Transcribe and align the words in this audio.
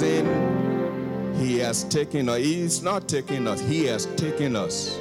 He 0.00 1.58
has 1.58 1.84
taken 1.84 2.30
us. 2.30 2.38
He's 2.38 2.82
not 2.82 3.08
taking 3.08 3.46
us, 3.46 3.60
He 3.60 3.84
has 3.86 4.06
taken 4.16 4.56
us. 4.56 4.98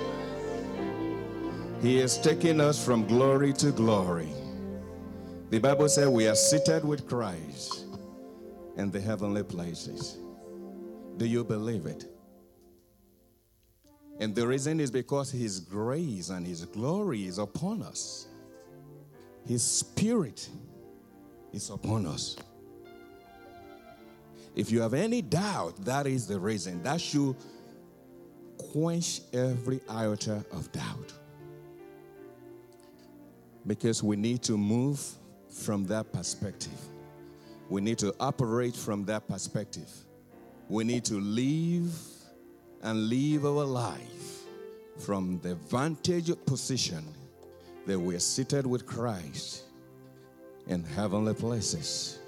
He 1.82 1.98
has 2.00 2.20
taken 2.20 2.60
us 2.60 2.84
from 2.84 3.08
glory 3.08 3.54
to 3.54 3.72
glory. 3.72 4.28
The 5.50 5.60
Bible 5.60 5.88
says 5.88 6.10
we 6.10 6.28
are 6.28 6.36
seated 6.36 6.84
with 6.84 7.08
Christ 7.08 7.86
in 8.76 8.92
the 8.92 9.00
heavenly 9.00 9.44
places. 9.44 10.18
Do 11.18 11.26
you 11.26 11.44
believe 11.44 11.86
it? 11.86 12.06
And 14.20 14.36
the 14.36 14.46
reason 14.46 14.80
is 14.80 14.92
because 14.92 15.32
His 15.32 15.60
grace 15.60 16.30
and 16.30 16.46
His 16.46 16.66
glory 16.66 17.26
is 17.28 17.38
upon 17.38 17.82
us. 17.82 18.28
His 19.48 19.64
Spirit 19.64 20.50
is 21.54 21.70
upon 21.70 22.06
us. 22.06 22.36
If 24.56 24.72
you 24.72 24.82
have 24.82 24.94
any 24.94 25.22
doubt, 25.22 25.86
that 25.86 26.08
is 26.08 26.28
the 26.28 26.40
reason. 26.40 26.84
That 26.84 27.00
should 27.00 27.36
quench 28.58 29.22
every 29.34 29.82
iota 29.90 30.46
of 30.52 30.72
doubt. 30.72 31.14
Because 33.66 34.04
we 34.04 34.16
need 34.16 34.42
to 34.44 34.58
move 34.58 35.00
from 35.50 35.86
that 35.86 36.12
perspective. 36.12 36.80
We 37.70 37.82
need 37.82 37.98
to 38.00 38.14
operate 38.20 38.76
from 38.76 39.06
that 39.06 39.28
perspective. 39.28 39.90
We 40.68 40.84
need 40.84 41.06
to 41.06 41.20
live 41.20 41.94
and 42.82 43.08
live 43.08 43.46
our 43.46 43.66
life 43.66 44.44
from 44.98 45.40
the 45.42 45.56
vantage 45.56 46.32
position 46.46 47.04
that 47.86 48.00
we're 48.00 48.20
seated 48.20 48.66
with 48.66 48.86
Christ 48.86 49.64
in 50.68 50.84
heavenly 50.84 51.34
places. 51.34 52.21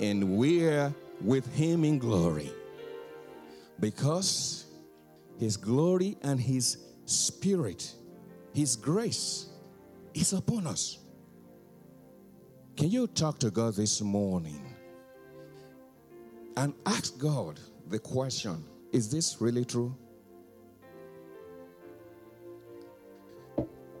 And 0.00 0.36
we're 0.36 0.94
with 1.20 1.46
Him 1.54 1.84
in 1.84 1.98
glory 1.98 2.50
because 3.78 4.64
His 5.38 5.56
glory 5.56 6.16
and 6.22 6.40
His 6.40 6.78
Spirit, 7.04 7.94
His 8.54 8.76
grace 8.76 9.50
is 10.14 10.32
upon 10.32 10.66
us. 10.66 10.98
Can 12.76 12.90
you 12.90 13.06
talk 13.06 13.38
to 13.40 13.50
God 13.50 13.74
this 13.74 14.00
morning 14.00 14.74
and 16.56 16.72
ask 16.86 17.18
God 17.18 17.60
the 17.88 17.98
question 17.98 18.64
Is 18.92 19.10
this 19.10 19.36
really 19.40 19.64
true? 19.64 19.94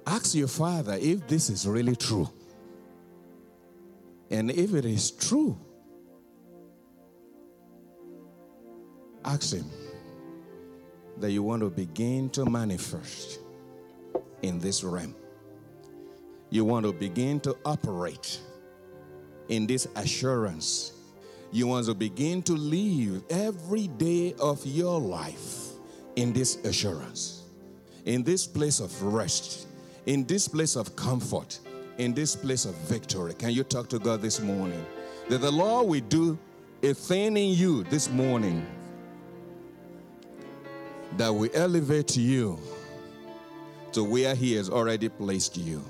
Ask 0.06 0.34
your 0.34 0.48
father 0.48 0.98
if 1.00 1.26
this 1.28 1.50
is 1.50 1.66
really 1.66 1.94
true. 1.94 2.28
And 4.30 4.50
if 4.50 4.74
it 4.74 4.84
is 4.84 5.10
true, 5.10 5.58
ask 9.30 9.54
him 9.54 9.70
that 11.18 11.30
you 11.30 11.42
want 11.42 11.62
to 11.62 11.70
begin 11.70 12.28
to 12.30 12.44
manifest 12.44 13.38
in 14.42 14.58
this 14.58 14.82
realm. 14.82 15.14
You 16.50 16.64
want 16.64 16.84
to 16.86 16.92
begin 16.92 17.38
to 17.40 17.56
operate 17.64 18.40
in 19.48 19.66
this 19.66 19.86
assurance. 19.94 20.92
You 21.52 21.68
want 21.68 21.86
to 21.86 21.94
begin 21.94 22.42
to 22.42 22.54
live 22.54 23.22
every 23.30 23.86
day 23.86 24.34
of 24.40 24.64
your 24.66 24.98
life 24.98 25.68
in 26.16 26.32
this 26.32 26.56
assurance, 26.64 27.44
in 28.06 28.24
this 28.24 28.46
place 28.46 28.80
of 28.80 29.02
rest, 29.02 29.68
in 30.06 30.24
this 30.24 30.48
place 30.48 30.74
of 30.74 30.96
comfort, 30.96 31.60
in 31.98 32.14
this 32.14 32.34
place 32.34 32.64
of 32.64 32.74
victory. 32.74 33.34
Can 33.34 33.50
you 33.50 33.62
talk 33.62 33.88
to 33.90 34.00
God 34.00 34.22
this 34.22 34.40
morning? 34.40 34.84
That 35.28 35.38
the 35.38 35.52
Lord 35.52 35.86
will 35.86 36.00
do 36.00 36.36
a 36.82 36.94
thing 36.94 37.36
in 37.36 37.50
you 37.54 37.84
this 37.84 38.10
morning 38.10 38.66
that 41.16 41.32
will 41.32 41.50
elevate 41.54 42.16
you 42.16 42.58
to 43.92 44.04
where 44.04 44.34
He 44.34 44.54
has 44.54 44.70
already 44.70 45.08
placed 45.08 45.56
you. 45.56 45.84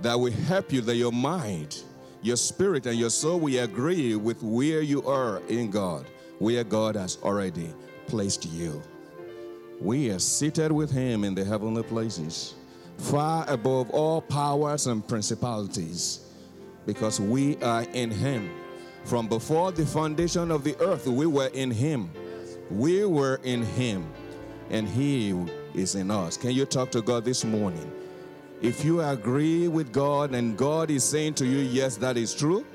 That 0.00 0.18
will 0.18 0.32
help 0.32 0.72
you 0.72 0.80
that 0.82 0.96
your 0.96 1.12
mind, 1.12 1.82
your 2.22 2.36
spirit, 2.36 2.86
and 2.86 2.98
your 2.98 3.10
soul 3.10 3.40
will 3.40 3.62
agree 3.62 4.16
with 4.16 4.42
where 4.42 4.80
you 4.80 5.06
are 5.06 5.40
in 5.48 5.70
God, 5.70 6.06
where 6.38 6.64
God 6.64 6.96
has 6.96 7.18
already 7.22 7.72
placed 8.06 8.46
you. 8.46 8.82
We 9.80 10.10
are 10.10 10.18
seated 10.18 10.72
with 10.72 10.90
Him 10.90 11.24
in 11.24 11.34
the 11.34 11.44
heavenly 11.44 11.82
places, 11.82 12.54
far 12.96 13.44
above 13.48 13.90
all 13.90 14.20
powers 14.20 14.86
and 14.86 15.06
principalities, 15.06 16.20
because 16.86 17.20
we 17.20 17.56
are 17.58 17.82
in 17.92 18.10
Him. 18.10 18.50
From 19.04 19.28
before 19.28 19.70
the 19.72 19.84
foundation 19.84 20.50
of 20.50 20.64
the 20.64 20.76
earth, 20.80 21.06
we 21.06 21.26
were 21.26 21.48
in 21.48 21.70
Him. 21.70 22.10
We 22.74 23.04
were 23.04 23.38
in 23.44 23.62
Him, 23.62 24.12
and 24.68 24.88
He 24.88 25.32
is 25.74 25.94
in 25.94 26.10
us. 26.10 26.36
Can 26.36 26.50
you 26.50 26.66
talk 26.66 26.90
to 26.90 27.02
God 27.02 27.24
this 27.24 27.44
morning? 27.44 27.88
If 28.62 28.84
you 28.84 29.00
agree 29.00 29.68
with 29.68 29.92
God 29.92 30.34
and 30.34 30.56
God 30.56 30.90
is 30.90 31.04
saying 31.04 31.34
to 31.34 31.46
you, 31.46 31.58
Yes, 31.58 31.96
that 31.98 32.16
is 32.16 32.34
true, 32.34 32.66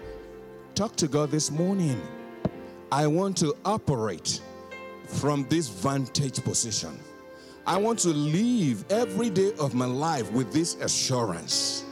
talk 0.74 0.96
to 0.98 1.08
God 1.10 1.32
this 1.32 1.52
morning. 1.52 2.02
I 2.94 3.08
want 3.08 3.36
to 3.38 3.54
operate 3.66 4.40
from 5.06 5.46
this 5.50 5.68
vantage 5.68 6.42
position. 6.46 6.98
I 7.68 7.76
want 7.76 8.00
to 8.00 8.10
live 8.10 8.86
every 8.90 9.30
day 9.30 9.52
of 9.60 9.74
my 9.74 9.86
life 9.86 10.32
with 10.32 10.54
this 10.54 10.76
assurance, 10.76 11.84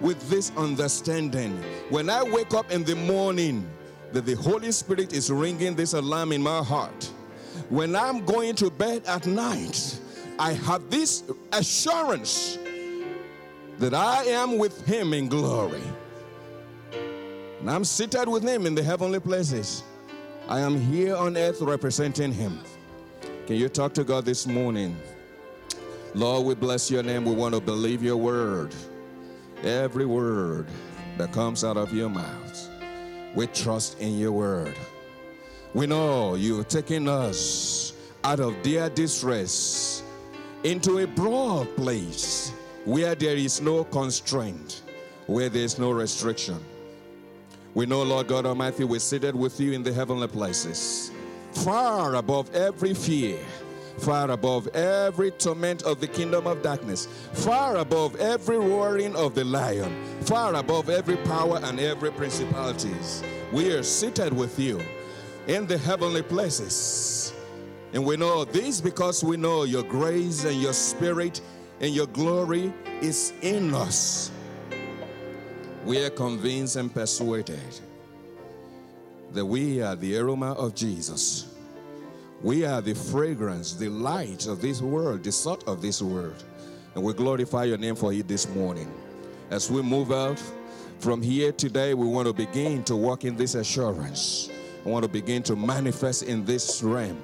with 0.00 0.30
this 0.30 0.52
understanding. 0.56 1.60
When 1.90 2.10
I 2.10 2.22
wake 2.22 2.54
up 2.54 2.70
in 2.70 2.84
the 2.84 2.94
morning, 2.94 3.68
that 4.12 4.24
the 4.24 4.34
Holy 4.34 4.70
Spirit 4.70 5.12
is 5.12 5.32
ringing 5.32 5.74
this 5.74 5.94
alarm 5.94 6.30
in 6.30 6.40
my 6.40 6.62
heart. 6.62 7.10
When 7.68 7.96
I'm 7.96 8.24
going 8.24 8.54
to 8.56 8.70
bed 8.70 9.02
at 9.06 9.26
night, 9.26 9.98
I 10.38 10.52
have 10.52 10.90
this 10.90 11.24
assurance 11.52 12.58
that 13.78 13.94
I 13.94 14.24
am 14.24 14.58
with 14.58 14.86
Him 14.86 15.12
in 15.12 15.28
glory. 15.28 15.82
And 17.60 17.70
I'm 17.70 17.84
seated 17.84 18.28
with 18.28 18.42
Him 18.42 18.66
in 18.66 18.74
the 18.74 18.82
heavenly 18.82 19.20
places. 19.20 19.82
I 20.48 20.60
am 20.60 20.80
here 20.80 21.16
on 21.16 21.36
earth 21.36 21.60
representing 21.60 22.32
Him. 22.32 22.60
Can 23.46 23.56
you 23.56 23.68
talk 23.68 23.92
to 23.94 24.04
God 24.04 24.24
this 24.24 24.46
morning? 24.46 24.96
Lord, 26.14 26.46
we 26.46 26.54
bless 26.54 26.90
your 26.90 27.02
name. 27.02 27.24
We 27.24 27.34
want 27.34 27.54
to 27.54 27.60
believe 27.60 28.02
your 28.02 28.16
word. 28.16 28.74
Every 29.62 30.06
word 30.06 30.66
that 31.18 31.32
comes 31.32 31.64
out 31.64 31.76
of 31.76 31.92
your 31.92 32.08
mouth. 32.08 32.70
We 33.34 33.46
trust 33.48 33.98
in 34.00 34.18
your 34.18 34.32
word. 34.32 34.76
We 35.76 35.86
know 35.86 36.36
you've 36.36 36.68
taken 36.68 37.06
us 37.06 37.92
out 38.24 38.40
of 38.40 38.62
dear 38.62 38.88
distress 38.88 40.02
into 40.64 41.00
a 41.00 41.06
broad 41.06 41.76
place 41.76 42.50
where 42.86 43.14
there 43.14 43.36
is 43.36 43.60
no 43.60 43.84
constraint, 43.84 44.80
where 45.26 45.50
there 45.50 45.64
is 45.64 45.78
no 45.78 45.90
restriction. 45.90 46.64
We 47.74 47.84
know, 47.84 48.02
Lord 48.04 48.26
God 48.26 48.46
Almighty, 48.46 48.84
we're 48.84 49.00
seated 49.00 49.36
with 49.36 49.60
you 49.60 49.72
in 49.72 49.82
the 49.82 49.92
heavenly 49.92 50.28
places, 50.28 51.10
far 51.52 52.14
above 52.14 52.54
every 52.54 52.94
fear, 52.94 53.38
far 53.98 54.30
above 54.30 54.68
every 54.68 55.30
torment 55.32 55.82
of 55.82 56.00
the 56.00 56.06
kingdom 56.06 56.46
of 56.46 56.62
darkness, 56.62 57.06
far 57.34 57.76
above 57.76 58.16
every 58.16 58.56
roaring 58.56 59.14
of 59.14 59.34
the 59.34 59.44
lion, 59.44 59.94
far 60.22 60.54
above 60.54 60.88
every 60.88 61.18
power 61.18 61.60
and 61.64 61.78
every 61.78 62.12
principalities. 62.12 63.22
We 63.52 63.74
are 63.74 63.82
seated 63.82 64.32
with 64.32 64.58
you 64.58 64.80
in 65.46 65.66
the 65.66 65.78
heavenly 65.78 66.22
places. 66.22 67.32
And 67.92 68.04
we 68.04 68.16
know 68.16 68.44
this 68.44 68.80
because 68.80 69.22
we 69.22 69.36
know 69.36 69.62
your 69.64 69.82
grace 69.84 70.44
and 70.44 70.60
your 70.60 70.72
spirit 70.72 71.40
and 71.80 71.94
your 71.94 72.06
glory 72.08 72.72
is 73.00 73.32
in 73.42 73.74
us. 73.74 74.30
We 75.84 76.04
are 76.04 76.10
convinced 76.10 76.76
and 76.76 76.92
persuaded 76.92 77.80
that 79.32 79.44
we 79.44 79.80
are 79.82 79.94
the 79.94 80.18
aroma 80.18 80.52
of 80.52 80.74
Jesus. 80.74 81.54
We 82.42 82.64
are 82.64 82.80
the 82.80 82.94
fragrance, 82.94 83.74
the 83.74 83.88
light 83.88 84.46
of 84.46 84.60
this 84.60 84.82
world, 84.82 85.22
the 85.22 85.32
salt 85.32 85.66
of 85.68 85.80
this 85.80 86.02
world. 86.02 86.42
And 86.94 87.04
we 87.04 87.12
glorify 87.12 87.64
your 87.64 87.78
name 87.78 87.94
for 87.94 88.12
it 88.12 88.26
this 88.26 88.48
morning. 88.48 88.92
As 89.50 89.70
we 89.70 89.80
move 89.80 90.10
out 90.10 90.42
from 90.98 91.22
here 91.22 91.52
today, 91.52 91.94
we 91.94 92.06
want 92.06 92.26
to 92.26 92.32
begin 92.32 92.82
to 92.84 92.96
walk 92.96 93.24
in 93.24 93.36
this 93.36 93.54
assurance. 93.54 94.50
We 94.86 94.92
want 94.92 95.02
to 95.02 95.08
begin 95.08 95.42
to 95.42 95.56
manifest 95.56 96.22
in 96.22 96.44
this 96.44 96.80
realm 96.80 97.20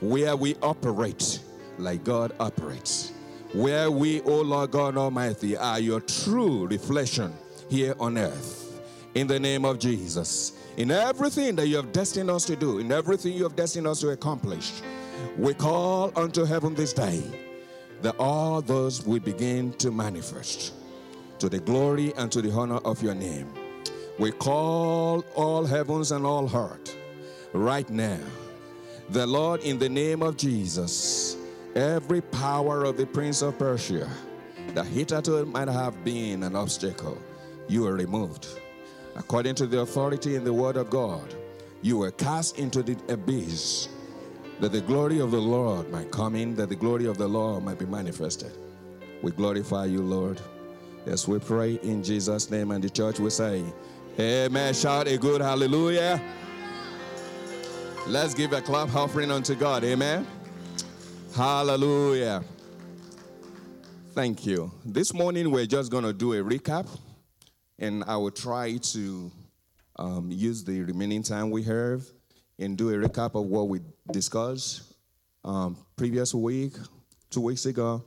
where 0.00 0.34
we 0.34 0.56
operate 0.60 1.38
like 1.78 2.02
God 2.02 2.32
operates. 2.40 3.12
Where 3.52 3.88
we, 3.88 4.20
O 4.22 4.40
Lord 4.40 4.72
God 4.72 4.96
Almighty, 4.96 5.56
are 5.56 5.78
your 5.78 6.00
true 6.00 6.66
reflection 6.66 7.32
here 7.70 7.94
on 8.00 8.18
earth. 8.18 8.80
In 9.14 9.28
the 9.28 9.38
name 9.38 9.64
of 9.64 9.78
Jesus. 9.78 10.58
In 10.76 10.90
everything 10.90 11.54
that 11.54 11.68
you 11.68 11.76
have 11.76 11.92
destined 11.92 12.30
us 12.30 12.44
to 12.46 12.56
do, 12.56 12.80
in 12.80 12.90
everything 12.90 13.32
you 13.34 13.44
have 13.44 13.54
destined 13.54 13.86
us 13.86 14.00
to 14.00 14.08
accomplish, 14.08 14.82
we 15.38 15.54
call 15.54 16.12
unto 16.16 16.44
heaven 16.44 16.74
this 16.74 16.92
day 16.92 17.22
that 18.02 18.16
all 18.18 18.60
those 18.60 19.06
will 19.06 19.20
begin 19.20 19.72
to 19.74 19.92
manifest 19.92 20.72
to 21.38 21.48
the 21.48 21.60
glory 21.60 22.12
and 22.16 22.32
to 22.32 22.42
the 22.42 22.50
honor 22.50 22.78
of 22.78 23.04
your 23.04 23.14
name. 23.14 23.54
We 24.18 24.32
call 24.32 25.24
all 25.36 25.64
heavens 25.64 26.10
and 26.10 26.26
all 26.26 26.48
heart 26.48 26.96
right 27.54 27.88
now. 27.88 28.18
The 29.10 29.26
Lord, 29.26 29.60
in 29.62 29.78
the 29.78 29.88
name 29.88 30.22
of 30.22 30.36
Jesus, 30.36 31.36
every 31.74 32.20
power 32.20 32.84
of 32.84 32.96
the 32.96 33.06
Prince 33.06 33.42
of 33.42 33.58
Persia 33.58 34.10
that 34.74 34.86
hitherto 34.86 35.46
might 35.46 35.68
have 35.68 36.04
been 36.04 36.42
an 36.42 36.56
obstacle, 36.56 37.16
you 37.68 37.86
are 37.86 37.94
removed. 37.94 38.48
According 39.16 39.54
to 39.56 39.66
the 39.66 39.80
authority 39.80 40.34
in 40.34 40.44
the 40.44 40.52
Word 40.52 40.76
of 40.76 40.90
God, 40.90 41.34
you 41.80 41.98
were 41.98 42.10
cast 42.10 42.58
into 42.58 42.82
the 42.82 42.96
abyss 43.12 43.88
that 44.60 44.72
the 44.72 44.80
glory 44.80 45.20
of 45.20 45.30
the 45.30 45.40
Lord 45.40 45.90
might 45.90 46.10
come 46.10 46.34
in, 46.34 46.54
that 46.56 46.68
the 46.68 46.76
glory 46.76 47.06
of 47.06 47.18
the 47.18 47.28
Lord 47.28 47.62
might 47.62 47.78
be 47.78 47.86
manifested. 47.86 48.52
We 49.22 49.30
glorify 49.30 49.86
you, 49.86 50.02
Lord. 50.02 50.40
As 51.06 51.28
we 51.28 51.38
pray 51.38 51.74
in 51.82 52.02
Jesus' 52.02 52.50
name, 52.50 52.70
and 52.70 52.82
the 52.82 52.90
church 52.90 53.20
will 53.20 53.30
say, 53.30 53.62
Amen. 54.18 54.72
Shout 54.74 55.06
a 55.08 55.18
good 55.18 55.40
hallelujah. 55.40 56.20
Let's 58.06 58.34
give 58.34 58.52
a 58.52 58.60
clap 58.60 58.94
offering 58.94 59.30
unto 59.30 59.54
God. 59.54 59.82
Amen. 59.82 60.26
Hallelujah. 61.34 62.44
Thank 64.12 64.44
you. 64.44 64.70
This 64.84 65.14
morning 65.14 65.50
we're 65.50 65.64
just 65.64 65.90
going 65.90 66.04
to 66.04 66.12
do 66.12 66.34
a 66.34 66.44
recap, 66.44 66.86
and 67.78 68.04
I 68.06 68.18
will 68.18 68.30
try 68.30 68.76
to 68.76 69.32
um, 69.96 70.30
use 70.30 70.62
the 70.64 70.82
remaining 70.82 71.22
time 71.22 71.50
we 71.50 71.62
have 71.62 72.04
and 72.58 72.76
do 72.76 72.90
a 72.90 73.08
recap 73.08 73.40
of 73.40 73.46
what 73.46 73.68
we 73.70 73.80
discussed 74.12 74.82
um, 75.42 75.74
previous 75.96 76.34
week, 76.34 76.74
two 77.30 77.40
weeks 77.40 77.64
ago. 77.64 78.04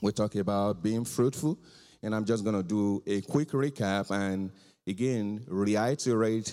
We're 0.00 0.10
talking 0.10 0.40
about 0.40 0.82
being 0.82 1.04
fruitful, 1.04 1.60
and 2.02 2.12
I'm 2.12 2.24
just 2.24 2.42
going 2.42 2.56
to 2.56 2.64
do 2.64 3.04
a 3.06 3.20
quick 3.20 3.50
recap 3.50 4.10
and 4.10 4.50
again 4.88 5.44
reiterate 5.46 6.52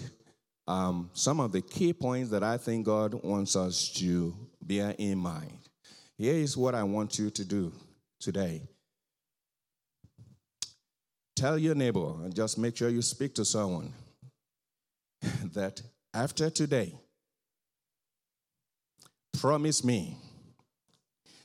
um, 0.70 1.10
some 1.14 1.40
of 1.40 1.52
the 1.52 1.62
key 1.62 1.94
points 1.94 2.30
that 2.30 2.44
I 2.44 2.58
think 2.58 2.86
God 2.86 3.16
wants 3.24 3.56
us 3.56 3.90
to 3.94 4.36
bear 4.62 4.94
in 5.00 5.18
mind. 5.18 5.58
Here 6.16 6.36
is 6.36 6.56
what 6.56 6.76
I 6.76 6.84
want 6.84 7.18
you 7.18 7.32
to 7.32 7.44
do 7.44 7.74
today. 8.20 8.62
Tell 11.36 11.58
your 11.58 11.74
neighbor 11.74 12.14
and 12.24 12.36
just 12.36 12.60
make 12.60 12.78
sure 12.78 12.90
you 12.90 13.02
speak 13.02 13.34
to 13.36 13.46
someone 13.46 13.94
that 15.54 15.82
after 16.14 16.52
today, 16.52 16.94
promise 19.40 19.84
me. 19.84 20.18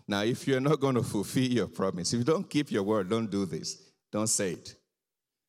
Now, 0.06 0.20
if 0.20 0.46
you're 0.46 0.60
not 0.60 0.80
going 0.80 0.96
to 0.96 1.02
fulfill 1.02 1.44
your 1.44 1.68
promise, 1.68 2.12
if 2.12 2.18
you 2.18 2.24
don't 2.24 2.50
keep 2.50 2.70
your 2.70 2.82
word, 2.82 3.08
don't 3.08 3.30
do 3.30 3.46
this. 3.46 3.90
Don't 4.12 4.26
say 4.26 4.52
it. 4.52 4.74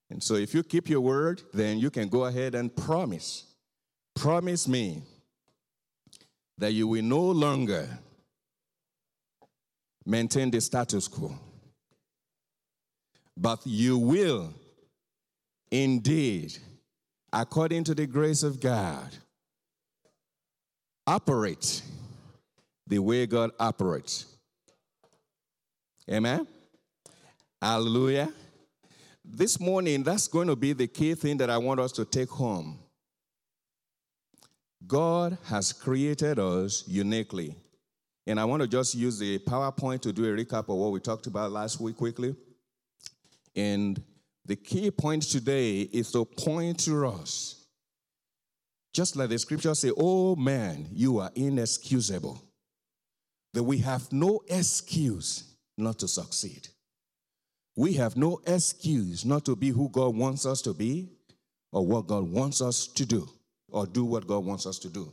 And 0.10 0.24
so, 0.24 0.36
if 0.36 0.54
you 0.54 0.63
keep 0.63 0.88
your 0.88 1.01
word, 1.01 1.42
then 1.54 1.78
you 1.78 1.89
can 1.89 2.07
go 2.07 2.24
ahead 2.24 2.56
and 2.56 2.74
promise 2.74 3.44
promise 4.16 4.68
me 4.68 5.04
that 6.58 6.72
you 6.72 6.88
will 6.88 7.04
no 7.04 7.22
longer 7.22 7.88
maintain 10.06 10.50
the 10.50 10.62
status 10.62 11.08
quo, 11.08 11.38
but 13.38 13.60
you 13.66 13.98
will 13.98 14.54
indeed, 15.72 16.58
according 17.34 17.84
to 17.84 17.94
the 17.94 18.08
grace 18.08 18.44
of 18.44 18.60
God, 18.60 19.10
operate 21.06 21.82
the 22.88 23.00
way 23.00 23.26
God 23.26 23.52
operates. 23.60 24.26
Amen? 26.10 26.48
Hallelujah. 27.62 28.32
This 29.24 29.60
morning, 29.60 30.04
that's 30.04 30.28
going 30.28 30.48
to 30.48 30.56
be 30.56 30.74
the 30.74 30.88
key 30.88 31.16
thing 31.16 31.38
that 31.38 31.50
I 31.50 31.58
want 31.58 31.80
us 31.80 31.92
to 31.94 32.06
take 32.06 32.30
home. 32.30 32.80
God 34.88 35.38
has 35.45 35.74
created 35.74 36.39
us 36.39 36.83
uniquely. 36.88 37.56
And 38.27 38.39
I 38.39 38.45
want 38.45 38.62
to 38.62 38.68
just 38.68 38.95
use 38.95 39.19
the 39.19 39.39
PowerPoint 39.39 40.01
to 40.01 40.13
do 40.13 40.25
a 40.25 40.36
recap 40.36 40.69
of 40.69 40.77
what 40.77 40.92
we 40.92 41.00
talked 41.00 41.27
about 41.27 41.51
last 41.51 41.80
week 41.80 41.98
quickly. 41.98 42.36
And 43.56 44.01
the 44.45 44.56
key 44.56 44.92
point 44.92 45.24
today 45.24 45.81
is 45.81 46.12
to 46.12 46.25
point 46.25 46.80
to 46.81 47.07
us. 47.07 47.66
Just 48.94 49.16
like 49.16 49.30
the 49.30 49.38
scripture 49.38 49.75
say, 49.75 49.92
oh 49.98 50.36
man, 50.36 50.88
you 50.92 51.19
are 51.19 51.31
inexcusable. 51.36 52.42
That 53.54 53.63
we 53.63 53.78
have 53.80 54.12
no 54.12 54.42
excuse 54.48 55.56
not 55.78 56.00
to 56.00 56.07
succeed. 56.07 56.68
We 57.75 57.94
have 57.94 58.16
no 58.16 58.39
excuse 58.45 59.25
not 59.25 59.45
to 59.45 59.56
be 59.56 59.69
who 59.69 59.89
God 59.89 60.16
wants 60.16 60.45
us 60.45 60.62
to 60.63 60.74
be 60.74 61.10
or 61.71 61.86
what 61.86 62.07
God 62.07 62.24
wants 62.24 62.62
us 62.62 62.88
to 62.88 63.06
do 63.06 63.30
or 63.72 63.86
do 63.86 64.06
what 64.06 64.28
God 64.28 64.46
wants 64.46 64.66
us 64.66 64.80
to 64.80 64.90
do. 64.90 65.12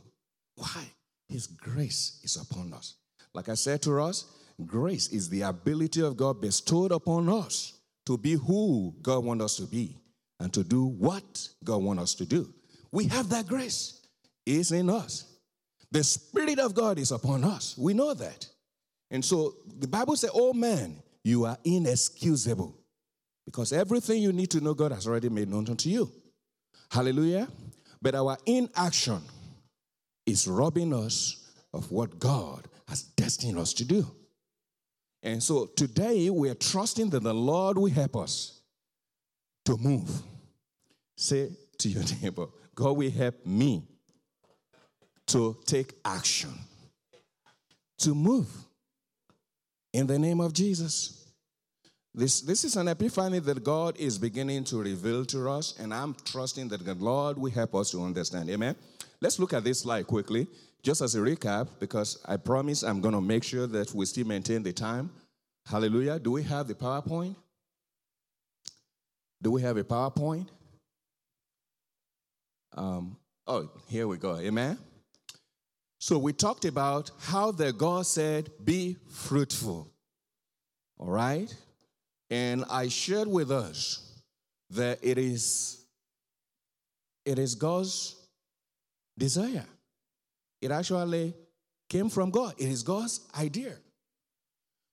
Why? 0.55 0.83
His 1.27 1.47
grace 1.47 2.19
is 2.23 2.37
upon 2.37 2.73
us. 2.73 2.95
Like 3.33 3.49
I 3.49 3.55
said 3.55 3.81
to 3.83 3.99
us, 3.99 4.25
grace 4.65 5.07
is 5.09 5.29
the 5.29 5.41
ability 5.41 6.01
of 6.01 6.17
God 6.17 6.39
bestowed 6.41 6.91
upon 6.91 7.29
us 7.29 7.79
to 8.05 8.17
be 8.17 8.33
who 8.33 8.93
God 9.01 9.23
wants 9.23 9.43
us 9.43 9.55
to 9.57 9.63
be 9.63 9.97
and 10.39 10.53
to 10.53 10.63
do 10.63 10.85
what 10.85 11.47
God 11.63 11.77
wants 11.77 12.03
us 12.03 12.15
to 12.15 12.25
do. 12.25 12.53
We 12.91 13.07
have 13.07 13.29
that 13.29 13.47
grace. 13.47 14.01
It's 14.45 14.71
in 14.71 14.89
us. 14.89 15.25
The 15.91 16.03
Spirit 16.03 16.59
of 16.59 16.75
God 16.75 16.99
is 16.99 17.11
upon 17.11 17.43
us. 17.43 17.75
We 17.77 17.93
know 17.93 18.13
that. 18.13 18.47
And 19.09 19.23
so 19.23 19.55
the 19.79 19.87
Bible 19.87 20.15
says, 20.15 20.31
Oh 20.33 20.53
man, 20.53 21.01
you 21.23 21.45
are 21.45 21.57
inexcusable 21.63 22.75
because 23.45 23.71
everything 23.71 24.21
you 24.21 24.33
need 24.33 24.49
to 24.51 24.61
know, 24.61 24.73
God 24.73 24.91
has 24.91 25.07
already 25.07 25.29
made 25.29 25.49
known 25.49 25.67
unto 25.69 25.89
you. 25.89 26.11
Hallelujah. 26.91 27.47
But 28.03 28.15
our 28.15 28.37
inaction 28.45 29.21
is 30.25 30.45
robbing 30.45 30.93
us 30.93 31.49
of 31.73 31.89
what 31.89 32.19
God 32.19 32.67
has 32.89 33.03
destined 33.03 33.57
us 33.57 33.73
to 33.75 33.85
do. 33.85 34.05
And 35.23 35.41
so 35.41 35.67
today 35.67 36.29
we 36.29 36.49
are 36.49 36.55
trusting 36.55 37.09
that 37.11 37.23
the 37.23 37.33
Lord 37.33 37.77
will 37.77 37.89
help 37.89 38.17
us 38.17 38.59
to 39.63 39.77
move. 39.77 40.11
Say 41.15 41.49
to 41.77 41.89
your 41.89 42.03
neighbor, 42.21 42.47
God 42.75 42.97
will 42.97 43.09
help 43.09 43.45
me 43.45 43.87
to 45.27 45.57
take 45.65 45.93
action, 46.03 46.53
to 47.99 48.13
move 48.13 48.49
in 49.93 50.07
the 50.07 50.19
name 50.19 50.41
of 50.41 50.51
Jesus. 50.51 51.22
This, 52.15 52.41
this 52.41 52.63
is 52.63 52.75
an 52.75 52.87
epiphany 52.89 53.39
that 53.39 53.63
God 53.63 53.97
is 53.97 54.19
beginning 54.19 54.65
to 54.65 54.77
reveal 54.77 55.25
to 55.25 55.49
us, 55.49 55.73
and 55.79 55.91
I'm 55.91 56.15
trusting 56.25 56.67
that 56.67 56.85
the 56.85 56.93
Lord 56.93 57.39
will 57.39 57.49
help 57.51 57.73
us 57.73 57.89
to 57.91 58.03
understand. 58.03 58.51
Amen. 58.51 58.75
Let's 59.19 59.39
look 59.39 59.53
at 59.53 59.63
this 59.63 59.79
slide 59.79 60.05
quickly, 60.05 60.45
just 60.83 61.01
as 61.01 61.15
a 61.15 61.19
recap, 61.19 61.69
because 61.79 62.21
I 62.25 62.37
promise 62.37 62.83
I'm 62.83 63.01
going 63.01 63.15
to 63.15 63.21
make 63.21 63.43
sure 63.43 63.65
that 63.65 63.95
we 63.95 64.05
still 64.05 64.27
maintain 64.27 64.61
the 64.61 64.73
time. 64.73 65.09
Hallelujah. 65.65 66.19
Do 66.19 66.31
we 66.31 66.43
have 66.43 66.67
the 66.67 66.75
PowerPoint? 66.75 67.35
Do 69.41 69.49
we 69.51 69.63
have 69.63 69.77
a 69.77 69.83
PowerPoint? 69.83 70.47
Um, 72.75 73.17
oh, 73.47 73.71
here 73.87 74.07
we 74.07 74.17
go. 74.17 74.37
Amen. 74.37 74.77
So 75.99 76.19
we 76.19 76.33
talked 76.33 76.65
about 76.65 77.09
how 77.19 77.51
the 77.51 77.73
God 77.73 78.05
said, 78.05 78.51
be 78.63 78.97
fruitful. 79.09 79.89
All 80.99 81.09
right? 81.09 81.53
And 82.33 82.65
I 82.67 82.87
shared 82.87 83.27
with 83.27 83.51
us 83.51 84.11
that 84.71 84.97
it 85.03 85.19
is, 85.19 85.85
it 87.23 87.37
is 87.37 87.53
God's 87.53 88.15
desire. 89.15 89.67
It 90.59 90.71
actually 90.71 91.35
came 91.87 92.09
from 92.09 92.31
God. 92.31 92.55
It 92.57 92.69
is 92.69 92.81
God's 92.81 93.19
idea 93.39 93.75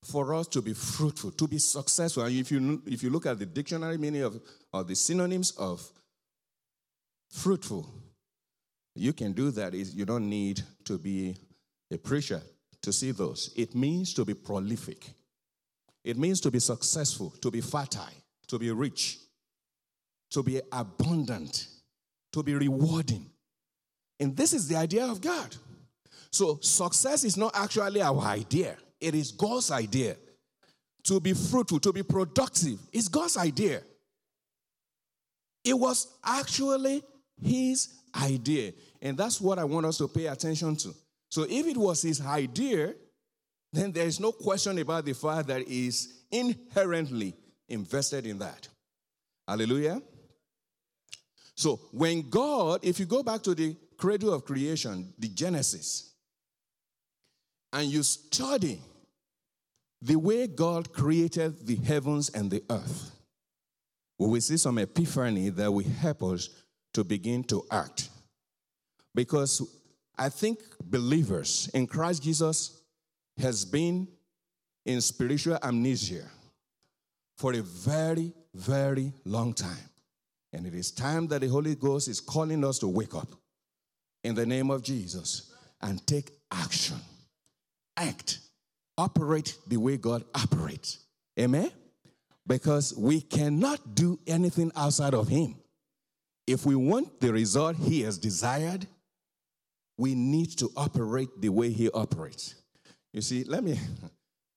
for 0.04 0.34
us 0.34 0.48
to 0.48 0.60
be 0.60 0.74
fruitful, 0.74 1.30
to 1.30 1.48
be 1.48 1.58
successful. 1.58 2.24
And 2.24 2.36
if 2.36 2.52
you, 2.52 2.82
if 2.84 3.02
you 3.02 3.08
look 3.08 3.24
at 3.24 3.38
the 3.38 3.46
dictionary 3.46 3.96
meaning 3.96 4.20
of, 4.20 4.38
of 4.74 4.86
the 4.86 4.94
synonyms 4.94 5.52
of 5.52 5.82
fruitful, 7.30 7.88
you 8.94 9.14
can 9.14 9.32
do 9.32 9.50
that. 9.52 9.72
You 9.72 10.04
don't 10.04 10.28
need 10.28 10.60
to 10.84 10.98
be 10.98 11.38
a 11.90 11.96
preacher 11.96 12.42
to 12.82 12.92
see 12.92 13.12
those. 13.12 13.50
It 13.56 13.74
means 13.74 14.12
to 14.12 14.26
be 14.26 14.34
prolific. 14.34 15.14
It 16.04 16.16
means 16.16 16.40
to 16.42 16.50
be 16.50 16.58
successful, 16.58 17.30
to 17.42 17.50
be 17.50 17.60
fertile, 17.60 18.04
to 18.48 18.58
be 18.58 18.70
rich, 18.70 19.18
to 20.30 20.42
be 20.42 20.60
abundant, 20.72 21.66
to 22.32 22.42
be 22.42 22.54
rewarding. 22.54 23.26
And 24.18 24.36
this 24.36 24.52
is 24.52 24.68
the 24.68 24.76
idea 24.76 25.04
of 25.06 25.20
God. 25.20 25.56
So, 26.32 26.58
success 26.62 27.24
is 27.24 27.36
not 27.36 27.52
actually 27.54 28.02
our 28.02 28.20
idea, 28.20 28.76
it 29.00 29.14
is 29.14 29.32
God's 29.32 29.70
idea. 29.70 30.16
To 31.04 31.18
be 31.18 31.32
fruitful, 31.32 31.80
to 31.80 31.94
be 31.94 32.02
productive, 32.02 32.78
is 32.92 33.08
God's 33.08 33.38
idea. 33.38 33.80
It 35.64 35.72
was 35.72 36.06
actually 36.22 37.02
His 37.42 37.88
idea. 38.14 38.72
And 39.00 39.16
that's 39.16 39.40
what 39.40 39.58
I 39.58 39.64
want 39.64 39.86
us 39.86 39.96
to 39.98 40.08
pay 40.08 40.26
attention 40.26 40.76
to. 40.76 40.94
So, 41.30 41.46
if 41.48 41.66
it 41.66 41.76
was 41.76 42.02
His 42.02 42.20
idea, 42.20 42.94
then 43.72 43.92
there 43.92 44.06
is 44.06 44.18
no 44.20 44.32
question 44.32 44.78
about 44.78 45.04
the 45.04 45.14
fact 45.14 45.48
that 45.48 45.62
is 45.68 46.22
inherently 46.30 47.34
invested 47.68 48.26
in 48.26 48.38
that. 48.38 48.68
Hallelujah. 49.46 50.00
So 51.54 51.80
when 51.92 52.28
God, 52.28 52.80
if 52.82 52.98
you 52.98 53.06
go 53.06 53.22
back 53.22 53.42
to 53.42 53.54
the 53.54 53.76
cradle 53.96 54.32
of 54.32 54.44
creation, 54.44 55.12
the 55.18 55.28
Genesis, 55.28 56.14
and 57.72 57.86
you 57.86 58.02
study 58.02 58.80
the 60.02 60.16
way 60.16 60.46
God 60.46 60.92
created 60.92 61.66
the 61.66 61.76
heavens 61.76 62.30
and 62.30 62.50
the 62.50 62.62
earth, 62.70 63.12
we 64.18 64.26
will 64.26 64.40
see 64.40 64.56
some 64.56 64.78
epiphany 64.78 65.50
that 65.50 65.70
will 65.70 65.84
help 65.84 66.22
us 66.22 66.48
to 66.94 67.04
begin 67.04 67.44
to 67.44 67.64
act. 67.70 68.08
Because 69.14 69.62
I 70.16 70.28
think 70.28 70.58
believers 70.82 71.70
in 71.74 71.86
Christ 71.86 72.22
Jesus 72.22 72.79
has 73.40 73.64
been 73.64 74.08
in 74.86 75.00
spiritual 75.00 75.58
amnesia 75.62 76.24
for 77.36 77.52
a 77.52 77.62
very, 77.62 78.32
very 78.54 79.12
long 79.24 79.52
time. 79.52 79.88
And 80.52 80.66
it 80.66 80.74
is 80.74 80.90
time 80.90 81.26
that 81.28 81.40
the 81.40 81.48
Holy 81.48 81.74
Ghost 81.74 82.08
is 82.08 82.20
calling 82.20 82.64
us 82.64 82.78
to 82.80 82.88
wake 82.88 83.14
up 83.14 83.28
in 84.24 84.34
the 84.34 84.46
name 84.46 84.70
of 84.70 84.82
Jesus 84.82 85.52
and 85.80 86.04
take 86.06 86.30
action. 86.50 86.98
Act. 87.96 88.40
Operate 88.98 89.56
the 89.66 89.76
way 89.76 89.96
God 89.96 90.24
operates. 90.34 90.98
Amen? 91.38 91.70
Because 92.46 92.94
we 92.96 93.20
cannot 93.20 93.94
do 93.94 94.18
anything 94.26 94.72
outside 94.76 95.14
of 95.14 95.28
Him. 95.28 95.56
If 96.46 96.66
we 96.66 96.74
want 96.74 97.20
the 97.20 97.32
result 97.32 97.76
He 97.76 98.02
has 98.02 98.18
desired, 98.18 98.86
we 99.96 100.14
need 100.14 100.58
to 100.58 100.70
operate 100.76 101.28
the 101.40 101.48
way 101.48 101.70
He 101.70 101.90
operates. 101.90 102.59
You 103.12 103.20
see, 103.20 103.44
let 103.44 103.64
me, 103.64 103.78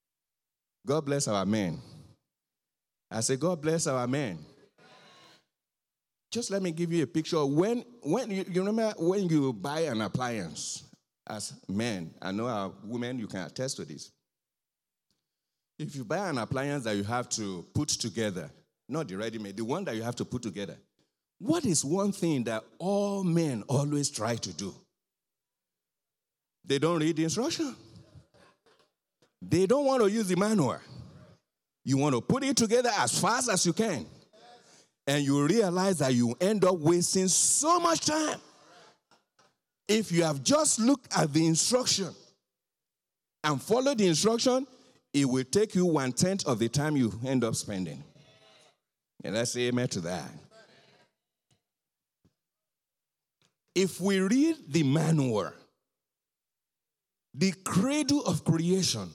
God 0.85 1.05
bless 1.05 1.27
our 1.27 1.45
men. 1.45 1.79
I 3.09 3.21
say, 3.21 3.35
God 3.35 3.61
bless 3.61 3.87
our 3.87 4.07
men. 4.07 4.39
Just 6.31 6.49
let 6.49 6.63
me 6.63 6.71
give 6.71 6.91
you 6.91 7.03
a 7.03 7.07
picture. 7.07 7.45
When, 7.45 7.85
when 8.01 8.31
you, 8.31 8.43
you 8.49 8.65
remember 8.65 8.93
when 8.97 9.29
you 9.29 9.53
buy 9.53 9.81
an 9.81 10.01
appliance 10.01 10.83
as 11.27 11.53
men, 11.69 12.11
I 12.19 12.31
know 12.31 12.47
our 12.47 12.71
women, 12.83 13.19
you 13.19 13.27
can 13.27 13.41
attest 13.41 13.77
to 13.77 13.85
this. 13.85 14.11
If 15.77 15.95
you 15.95 16.03
buy 16.03 16.29
an 16.29 16.39
appliance 16.39 16.85
that 16.85 16.95
you 16.95 17.03
have 17.03 17.29
to 17.29 17.63
put 17.75 17.89
together, 17.89 18.49
not 18.89 19.07
the 19.07 19.15
ready 19.15 19.37
made, 19.37 19.57
the 19.57 19.65
one 19.65 19.83
that 19.85 19.95
you 19.95 20.01
have 20.01 20.15
to 20.15 20.25
put 20.25 20.41
together, 20.41 20.75
what 21.39 21.65
is 21.65 21.85
one 21.85 22.11
thing 22.11 22.45
that 22.45 22.63
all 22.79 23.23
men 23.23 23.63
always 23.67 24.09
try 24.09 24.35
to 24.35 24.53
do? 24.53 24.73
They 26.65 26.79
don't 26.79 26.99
read 26.99 27.17
the 27.17 27.25
instruction. 27.25 27.75
They 29.49 29.65
don't 29.65 29.85
want 29.85 30.01
to 30.03 30.09
use 30.09 30.27
the 30.27 30.35
manual. 30.35 30.79
You 31.83 31.97
want 31.97 32.15
to 32.15 32.21
put 32.21 32.43
it 32.43 32.55
together 32.55 32.89
as 32.97 33.19
fast 33.19 33.49
as 33.49 33.65
you 33.65 33.73
can. 33.73 34.05
And 35.05 35.23
you 35.23 35.45
realize 35.45 35.99
that 35.99 36.13
you 36.13 36.33
end 36.39 36.63
up 36.63 36.77
wasting 36.79 37.27
so 37.27 37.79
much 37.79 38.05
time. 38.05 38.39
If 39.87 40.11
you 40.11 40.23
have 40.23 40.41
just 40.43 40.79
looked 40.79 41.15
at 41.17 41.33
the 41.33 41.45
instruction 41.45 42.09
and 43.43 43.61
followed 43.61 43.97
the 43.97 44.07
instruction, 44.07 44.65
it 45.13 45.25
will 45.25 45.43
take 45.43 45.75
you 45.75 45.85
one 45.85 46.13
tenth 46.13 46.45
of 46.47 46.57
the 46.57 46.69
time 46.69 46.95
you 46.95 47.11
end 47.25 47.43
up 47.43 47.55
spending. 47.55 48.01
And 49.25 49.35
let's 49.35 49.51
say 49.51 49.67
amen 49.67 49.89
to 49.89 49.99
that. 50.01 50.29
If 53.75 53.99
we 53.99 54.19
read 54.19 54.55
the 54.69 54.83
manual, 54.83 55.51
the 57.33 57.51
cradle 57.63 58.23
of 58.25 58.45
creation, 58.45 59.09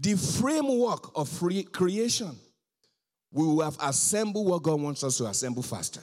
the 0.00 0.16
framework 0.16 1.12
of 1.14 1.30
creation, 1.72 2.30
we 3.30 3.46
will 3.46 3.60
have 3.60 3.76
assembled 3.82 4.46
what 4.46 4.62
God 4.62 4.80
wants 4.80 5.04
us 5.04 5.18
to 5.18 5.26
assemble 5.26 5.62
faster. 5.62 6.00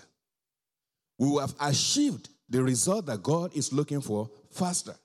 We 1.17 1.29
will 1.29 1.39
have 1.39 1.55
achieved 1.59 2.29
the 2.47 2.63
result 2.63 3.07
that 3.07 3.23
God 3.23 3.55
is 3.55 3.73
looking 3.73 4.01
for 4.01 4.29
faster. 4.51 4.95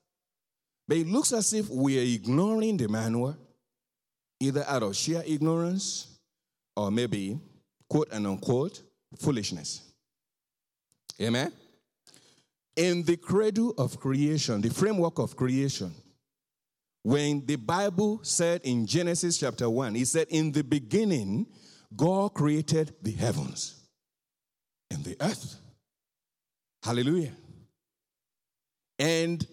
But 0.87 0.99
it 0.99 1.07
looks 1.07 1.33
as 1.33 1.53
if 1.53 1.69
we 1.71 1.99
are 1.99 2.15
ignoring 2.15 2.77
the 2.77 2.89
manual, 2.89 3.37
either 4.39 4.65
out 4.69 4.83
of 4.83 4.95
sheer 4.95 5.23
ignorance 5.27 6.19
or 6.77 6.91
maybe, 6.91 7.39
quote 7.89 8.13
and 8.13 8.27
unquote, 8.27 8.83
foolishness. 9.19 9.83
Amen? 11.21 11.53
In 12.77 13.03
the 13.05 13.17
cradle 13.17 13.75
of 13.79 13.99
creation, 13.99 14.61
the 14.61 14.71
framework 14.71 15.19
of 15.19 15.37
creation, 15.37 15.95
when 17.03 17.45
the 17.47 17.57
Bible 17.57 18.21
said 18.23 18.61
in 18.65 18.87
Genesis 18.87 19.39
chapter 19.39 19.69
1, 19.69 19.97
it 19.97 20.07
said, 20.07 20.29
In 20.31 20.53
the 20.53 20.63
beginning, 20.63 21.47
God 21.95 22.35
created 22.35 22.95
the 23.03 23.13
heavens 23.13 23.81
and 24.91 25.05
the 25.05 25.17
earth. 25.21 25.57
Hallelujah. 26.83 27.33
And 28.99 29.45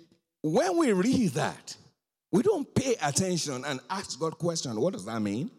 when 0.41 0.77
we 0.77 0.93
read 0.93 1.31
that, 1.31 1.75
we 2.31 2.43
don't 2.43 2.73
pay 2.75 2.95
attention 3.01 3.65
and 3.65 3.79
ask 3.89 4.19
God 4.19 4.37
question, 4.37 4.79
what 4.79 4.93
does 4.93 5.05
that 5.05 5.19
mean? 5.19 5.49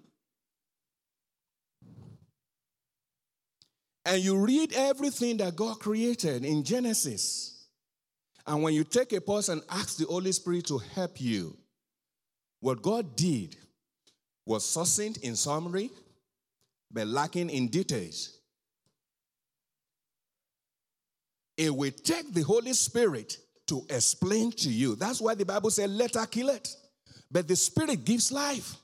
And 4.05 4.23
you 4.23 4.37
read 4.39 4.73
everything 4.73 5.37
that 5.39 5.57
God 5.57 5.81
created 5.81 6.45
in 6.45 6.63
Genesis. 6.65 7.67
And 8.47 8.63
when 8.63 8.75
you 8.75 8.85
take 8.85 9.13
a 9.13 9.21
pause 9.21 9.49
and 9.49 9.63
ask 9.69 9.99
the 9.99 10.07
Holy 10.07 10.33
Spirit 10.33 10.67
to 10.69 10.79
help 10.79 11.21
you, 11.21 11.57
what 12.61 12.83
God 12.83 13.17
did 13.17 13.57
was 14.47 14.65
succinct 14.65 15.19
in 15.19 15.37
summary, 15.37 15.91
but 16.91 17.07
lacking 17.07 17.51
in 17.51 17.69
details. 17.69 18.39
It 21.57 21.75
will 21.75 21.91
take 21.91 22.33
the 22.33 22.43
Holy 22.43 22.73
Spirit 22.73 23.37
to 23.67 23.85
explain 23.91 24.51
to 24.53 24.71
you. 24.71 24.95
That's 24.97 25.21
why 25.21 25.35
the 25.35 25.45
Bible 25.45 25.71
said, 25.71 25.91
let 25.91 26.15
her 26.15 26.27
kill 26.27 26.49
it. 26.49 26.75
But 27.31 27.47
the 27.47 27.57
Spirit 27.57 28.05
gives 28.05 28.33
life. 28.33 28.77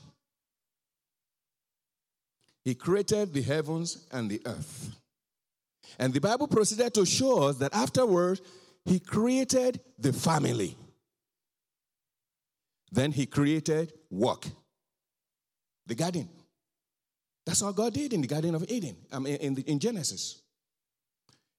He 2.64 2.74
created 2.74 3.32
the 3.32 3.42
heavens 3.42 4.06
and 4.12 4.30
the 4.30 4.40
earth. 4.44 4.90
And 5.98 6.12
the 6.12 6.20
Bible 6.20 6.48
proceeded 6.48 6.94
to 6.94 7.06
show 7.06 7.44
us 7.44 7.56
that 7.56 7.74
afterwards, 7.74 8.40
He 8.84 9.00
created 9.00 9.80
the 9.98 10.12
family. 10.12 10.76
Then 12.92 13.12
he 13.12 13.26
created 13.26 13.92
work, 14.10 14.46
the 15.86 15.94
garden. 15.94 16.28
That's 17.44 17.62
what 17.62 17.76
God 17.76 17.94
did 17.94 18.12
in 18.12 18.20
the 18.20 18.26
Garden 18.26 18.54
of 18.56 18.64
Eden, 18.68 18.96
I 19.12 19.20
mean, 19.20 19.36
in, 19.36 19.54
the, 19.54 19.62
in 19.62 19.78
Genesis. 19.78 20.42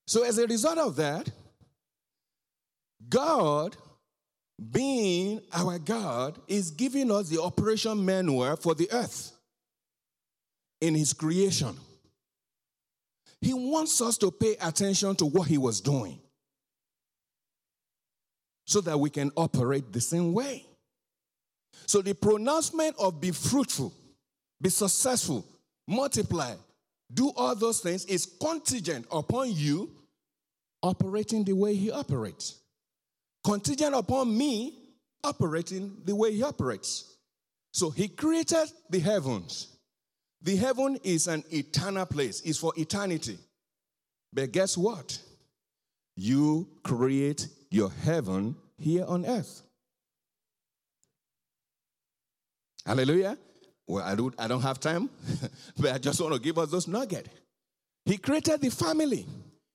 So, 0.06 0.22
as 0.24 0.38
a 0.38 0.46
result 0.46 0.78
of 0.78 0.96
that, 0.96 1.30
God, 3.08 3.76
being 4.70 5.40
our 5.52 5.78
God, 5.78 6.38
is 6.46 6.70
giving 6.70 7.10
us 7.10 7.28
the 7.28 7.40
operation 7.40 8.04
manual 8.04 8.56
for 8.56 8.74
the 8.74 8.88
earth 8.92 9.32
in 10.80 10.94
His 10.94 11.14
creation. 11.14 11.76
He 13.40 13.54
wants 13.54 14.00
us 14.02 14.18
to 14.18 14.30
pay 14.30 14.56
attention 14.60 15.14
to 15.16 15.26
what 15.26 15.48
He 15.48 15.56
was 15.56 15.80
doing 15.80 16.20
so 18.66 18.82
that 18.82 18.98
we 18.98 19.08
can 19.08 19.30
operate 19.36 19.92
the 19.92 20.00
same 20.00 20.34
way. 20.34 20.67
So 21.86 22.02
the 22.02 22.14
pronouncement 22.14 22.96
of 22.98 23.20
be 23.20 23.30
fruitful, 23.30 23.92
be 24.60 24.68
successful, 24.68 25.44
multiply, 25.86 26.54
do 27.12 27.32
all 27.36 27.54
those 27.54 27.80
things 27.80 28.04
is 28.04 28.26
contingent 28.40 29.06
upon 29.10 29.52
you 29.52 29.90
operating 30.82 31.44
the 31.44 31.54
way 31.54 31.74
he 31.74 31.90
operates. 31.90 32.60
Contingent 33.44 33.94
upon 33.94 34.36
me 34.36 34.74
operating 35.24 35.96
the 36.04 36.14
way 36.14 36.32
he 36.32 36.42
operates. 36.42 37.16
So 37.72 37.90
he 37.90 38.08
created 38.08 38.70
the 38.90 38.98
heavens. 38.98 39.68
The 40.42 40.56
heaven 40.56 40.98
is 41.02 41.26
an 41.26 41.44
eternal 41.50 42.06
place, 42.06 42.42
it's 42.44 42.58
for 42.58 42.72
eternity. 42.76 43.38
But 44.32 44.52
guess 44.52 44.76
what? 44.76 45.18
You 46.16 46.68
create 46.82 47.48
your 47.70 47.90
heaven 47.90 48.56
here 48.76 49.04
on 49.06 49.24
earth. 49.24 49.62
Hallelujah. 52.84 53.36
Well, 53.86 54.04
I 54.04 54.14
don't, 54.14 54.34
I 54.38 54.46
don't 54.48 54.60
have 54.60 54.78
time, 54.78 55.08
but 55.78 55.92
I 55.92 55.98
just 55.98 56.20
want 56.20 56.34
to 56.34 56.40
give 56.40 56.58
us 56.58 56.70
those 56.70 56.86
nuggets. 56.86 57.30
He 58.04 58.18
created 58.18 58.60
the 58.60 58.70
family, 58.70 59.26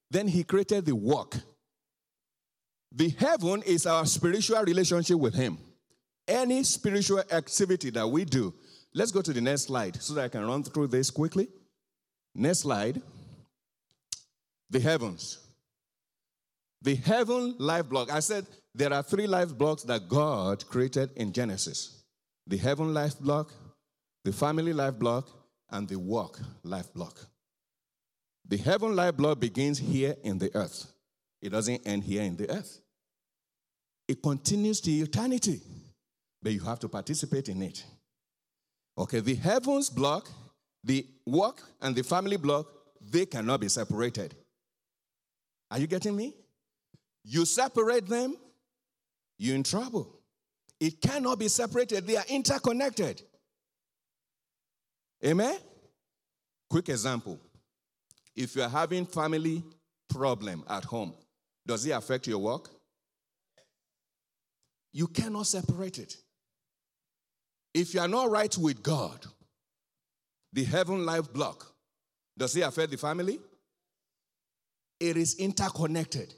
then 0.10 0.28
he 0.28 0.44
created 0.44 0.86
the 0.86 0.96
work. 0.96 1.36
The 2.92 3.10
heaven 3.10 3.64
is 3.64 3.88
our 3.88 4.06
spiritual 4.06 4.62
relationship 4.64 5.18
with 5.18 5.34
him. 5.34 5.58
Any 6.28 6.64
spiritual 6.64 7.24
activity 7.32 7.90
that 7.90 8.08
we 8.08 8.24
do, 8.24 8.54
let's 8.94 9.12
go 9.12 9.22
to 9.22 9.34
the 9.34 9.42
next 9.42 9.64
slide 9.64 10.02
so 10.02 10.14
that 10.14 10.26
I 10.26 10.30
can 10.30 10.46
run 10.46 10.64
through 10.64 10.88
this 10.88 11.10
quickly. 11.10 11.48
Next 12.36 12.60
slide. 12.60 13.02
The 14.70 14.80
heavens. 14.80 15.40
The 16.84 16.96
heaven 16.96 17.56
life 17.58 17.90
block. 17.90 18.12
I 18.12 18.20
said 18.20 18.46
there 18.76 18.94
are 18.94 19.02
three 19.02 19.26
life 19.26 19.58
blocks 19.58 19.84
that 19.84 20.08
God 20.08 20.68
created 20.68 21.12
in 21.16 21.34
Genesis 21.34 22.03
the 22.48 22.58
heaven 22.58 22.94
life 22.94 23.20
block, 23.20 23.52
the 24.24 24.32
family 24.34 24.74
life 24.74 24.98
block, 25.00 25.30
and 25.70 25.88
the 25.88 25.98
work 25.98 26.40
life 26.64 26.94
block. 26.94 27.20
The 28.48 28.58
heaven 28.58 28.96
life 28.96 29.16
block 29.16 29.40
begins 29.40 29.80
here 29.80 30.16
in 30.24 30.38
the 30.38 30.52
earth. 30.56 30.92
It 31.42 31.50
doesn't 31.50 31.86
end 31.88 32.04
here 32.04 32.24
in 32.24 32.36
the 32.38 32.50
earth. 32.50 32.80
it 34.08 34.22
continues 34.22 34.82
to 34.82 34.92
eternity, 34.92 35.62
but 36.42 36.52
you 36.52 36.60
have 36.60 36.80
to 36.80 36.90
participate 36.90 37.50
in 37.50 37.62
it. 37.62 37.84
Okay, 38.98 39.22
the 39.22 39.36
heavens 39.36 39.90
block, 39.90 40.30
the 40.84 41.06
work 41.26 41.62
and 41.82 41.96
the 41.96 42.04
family 42.04 42.38
block, 42.38 42.68
they 43.02 43.26
cannot 43.26 43.60
be 43.62 43.70
separated. 43.70 44.36
Are 45.72 45.80
you 45.80 45.88
getting 45.88 46.16
me? 46.16 46.36
You 47.24 47.46
separate 47.46 48.08
them, 48.08 48.36
you're 49.38 49.56
in 49.56 49.64
trouble. 49.64 50.20
It 50.84 51.00
cannot 51.00 51.40
be 51.40 51.48
separated, 51.48 52.06
they 52.06 52.18
are 52.18 52.26
interconnected. 52.28 53.22
Amen? 55.26 55.58
Quick 56.70 56.90
example. 56.90 57.40
If 58.36 58.58
you're 58.58 58.68
having 58.68 59.06
family 59.06 59.64
problem 60.10 60.66
at 60.68 60.84
home, 60.84 61.14
does 61.66 61.86
it 61.86 61.92
affect 61.92 62.28
your 62.28 62.40
work? 62.40 62.70
You 64.92 65.08
cannot 65.08 65.48
separate 65.48 66.00
it. 66.00 66.18
If 67.74 67.94
you 67.94 68.02
are 68.02 68.10
not 68.10 68.30
right 68.30 68.56
with 68.58 68.84
God, 68.84 69.26
the 70.52 70.66
heaven 70.66 71.06
life 71.06 71.32
block, 71.32 71.66
does 72.38 72.58
it 72.58 72.62
affect 72.62 72.92
the 72.92 72.98
family? 72.98 73.40
It 75.00 75.16
is 75.16 75.36
interconnected. 75.36 76.34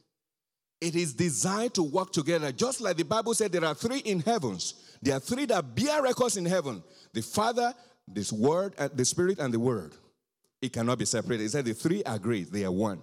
It 0.81 0.95
is 0.95 1.13
designed 1.13 1.73
to 1.75 1.83
work 1.83 2.11
together. 2.11 2.51
Just 2.51 2.81
like 2.81 2.97
the 2.97 3.03
Bible 3.03 3.33
said, 3.33 3.51
there 3.51 3.65
are 3.65 3.73
three 3.73 3.99
in 3.99 4.19
heavens. 4.19 4.75
There 5.01 5.15
are 5.15 5.19
three 5.19 5.45
that 5.45 5.75
bear 5.75 6.01
records 6.01 6.37
in 6.37 6.45
heaven 6.45 6.83
the 7.13 7.21
Father, 7.21 7.73
this 8.07 8.31
Word, 8.31 8.75
the 8.93 9.05
Spirit, 9.05 9.39
and 9.39 9.53
the 9.53 9.59
Word. 9.59 9.93
It 10.61 10.73
cannot 10.73 10.97
be 10.97 11.05
separated. 11.05 11.45
It 11.45 11.49
said 11.51 11.65
the 11.65 11.73
three 11.73 12.03
agree, 12.05 12.43
they 12.43 12.65
are 12.65 12.71
one. 12.71 13.01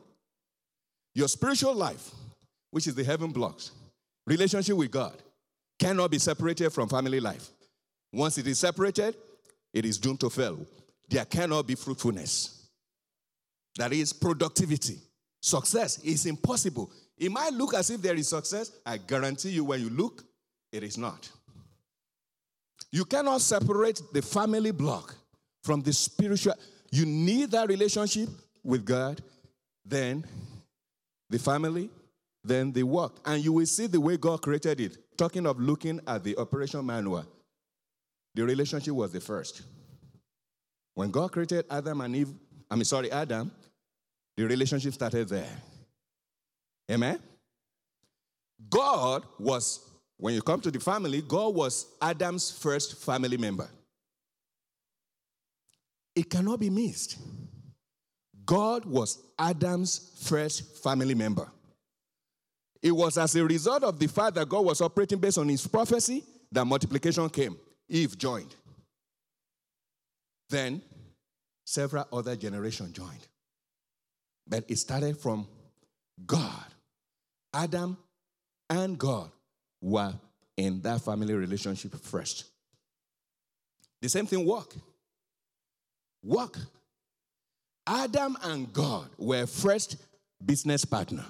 Your 1.14 1.29
spiritual 1.29 1.75
life, 1.75 2.11
which 2.71 2.87
is 2.87 2.95
the 2.95 3.05
heaven 3.05 3.31
blocks, 3.31 3.73
relationship 4.26 4.76
with 4.76 4.91
God, 4.91 5.17
cannot 5.79 6.11
be 6.11 6.19
separated 6.19 6.71
from 6.71 6.88
family 6.88 7.21
life. 7.21 7.50
Once 8.12 8.38
it 8.38 8.47
is 8.47 8.59
separated, 8.59 9.17
it 9.73 9.85
is 9.85 9.99
doomed 9.99 10.21
to 10.21 10.31
fail. 10.31 10.59
There 11.09 11.25
cannot 11.25 11.67
be 11.67 11.75
fruitfulness. 11.75 12.69
That 13.79 13.93
is 13.93 14.12
productivity. 14.12 14.99
Success 15.41 15.99
is 15.99 16.26
impossible. 16.26 16.91
It 17.19 17.31
might 17.31 17.52
look 17.52 17.75
as 17.75 17.90
if 17.90 18.02
there 18.02 18.14
is 18.14 18.28
success. 18.28 18.73
I 18.85 18.97
guarantee 18.97 19.50
you, 19.50 19.64
when 19.64 19.81
you 19.81 19.90
look, 19.90 20.25
it 20.73 20.83
is 20.83 20.99
not. 20.99 21.31
You 22.90 23.04
cannot 23.04 23.40
separate 23.40 24.00
the 24.12 24.23
family 24.23 24.71
block 24.71 25.14
from 25.62 25.83
the 25.83 25.92
spiritual. 25.92 26.54
You 26.90 27.07
need 27.07 27.50
that 27.52 27.69
relationship 27.69 28.28
with 28.62 28.85
God, 28.85 29.23
then 29.85 30.25
the 31.31 31.38
family, 31.38 31.90
then 32.45 32.73
the 32.73 32.83
work. 32.83 33.19
And 33.25 33.42
you 33.42 33.52
will 33.52 33.66
see 33.66 33.87
the 33.87 34.00
way 34.00 34.16
God 34.16 34.42
created 34.42 34.81
it. 34.81 34.99
Talking 35.16 35.47
of 35.47 35.59
looking 35.61 36.00
at 36.07 36.25
the 36.25 36.37
operation 36.37 36.85
manual, 36.85 37.25
the 38.35 38.45
relationship 38.45 38.95
was 38.95 39.12
the 39.12 39.21
first. 39.21 39.62
When 40.95 41.11
God 41.11 41.33
created 41.33 41.64
Adam 41.71 42.00
and 42.00 42.16
Eve, 42.16 42.35
I 42.71 42.75
mean, 42.75 42.85
sorry, 42.85 43.11
Adam, 43.11 43.50
the 44.37 44.45
relationship 44.45 44.92
started 44.95 45.28
there. 45.28 45.49
Amen? 46.91 47.19
God 48.69 49.25
was, 49.39 49.91
when 50.17 50.35
you 50.35 50.43
come 50.43 50.61
to 50.61 50.71
the 50.71 50.81
family, 50.81 51.23
God 51.23 51.55
was 51.55 51.87
Adam's 52.01 52.51
first 52.51 53.03
family 53.03 53.37
member. 53.37 53.69
It 56.15 56.29
cannot 56.29 56.61
be 56.61 56.71
missed. 56.71 57.19
God 58.45 58.85
was 58.85 59.19
Adam's 59.39 60.12
first 60.23 60.83
family 60.83 61.15
member. 61.15 61.51
It 62.83 62.93
was 62.93 63.16
as 63.16 63.35
a 63.37 63.45
result 63.45 63.85
of 63.85 63.99
the 63.99 64.09
fact 64.09 64.35
that 64.35 64.49
God 64.49 64.64
was 64.64 64.81
operating 64.81 65.18
based 65.18 65.38
on 65.38 65.49
his 65.49 65.66
prophecy 65.66 66.25
that 66.51 66.64
multiplication 66.64 67.29
came. 67.31 67.57
Eve 67.88 68.18
joined. 68.18 68.55
Then 70.51 70.83
several 71.64 72.07
other 72.12 72.37
generations 72.37 72.92
joined. 72.92 73.27
But 74.47 74.64
it 74.68 74.77
started 74.77 75.16
from 75.16 75.47
God. 76.27 76.71
Adam 77.53 77.97
and 78.71 78.99
God 78.99 79.31
were 79.81 80.15
in 80.57 80.81
that 80.83 81.01
family 81.03 81.35
relationship 81.35 81.95
first. 81.97 82.45
The 84.01 84.09
same 84.09 84.27
thing 84.27 84.45
work. 84.47 84.75
Work. 86.23 86.59
Adam 87.87 88.37
and 88.43 88.73
God 88.73 89.09
were 89.19 89.47
first 89.47 89.97
business 90.45 90.85
partner. 90.85 91.25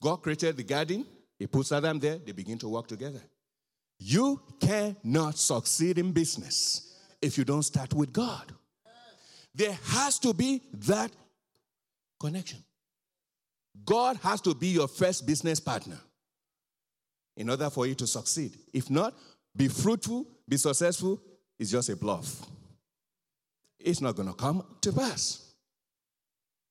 God 0.00 0.16
created 0.16 0.56
the 0.56 0.64
garden, 0.64 1.06
He 1.38 1.46
puts 1.46 1.72
Adam 1.72 1.98
there, 1.98 2.18
they 2.18 2.32
begin 2.32 2.58
to 2.58 2.68
work 2.68 2.88
together. 2.88 3.20
You 3.98 4.40
cannot 4.60 5.38
succeed 5.38 5.98
in 5.98 6.12
business 6.12 6.96
if 7.20 7.38
you 7.38 7.44
don't 7.44 7.62
start 7.62 7.94
with 7.94 8.12
God. 8.12 8.52
There 9.54 9.78
has 9.84 10.18
to 10.20 10.34
be 10.34 10.62
that 10.72 11.12
connection. 12.18 12.64
God 13.84 14.16
has 14.18 14.40
to 14.42 14.54
be 14.54 14.68
your 14.68 14.88
first 14.88 15.26
business 15.26 15.60
partner 15.60 15.98
in 17.36 17.50
order 17.50 17.70
for 17.70 17.86
you 17.86 17.94
to 17.96 18.06
succeed. 18.06 18.52
If 18.72 18.90
not, 18.90 19.14
be 19.56 19.68
fruitful, 19.68 20.26
be 20.48 20.56
successful, 20.56 21.20
it's 21.58 21.70
just 21.70 21.88
a 21.88 21.96
bluff. 21.96 22.46
It's 23.78 24.00
not 24.00 24.16
going 24.16 24.28
to 24.28 24.34
come 24.34 24.64
to 24.80 24.92
pass. 24.92 25.52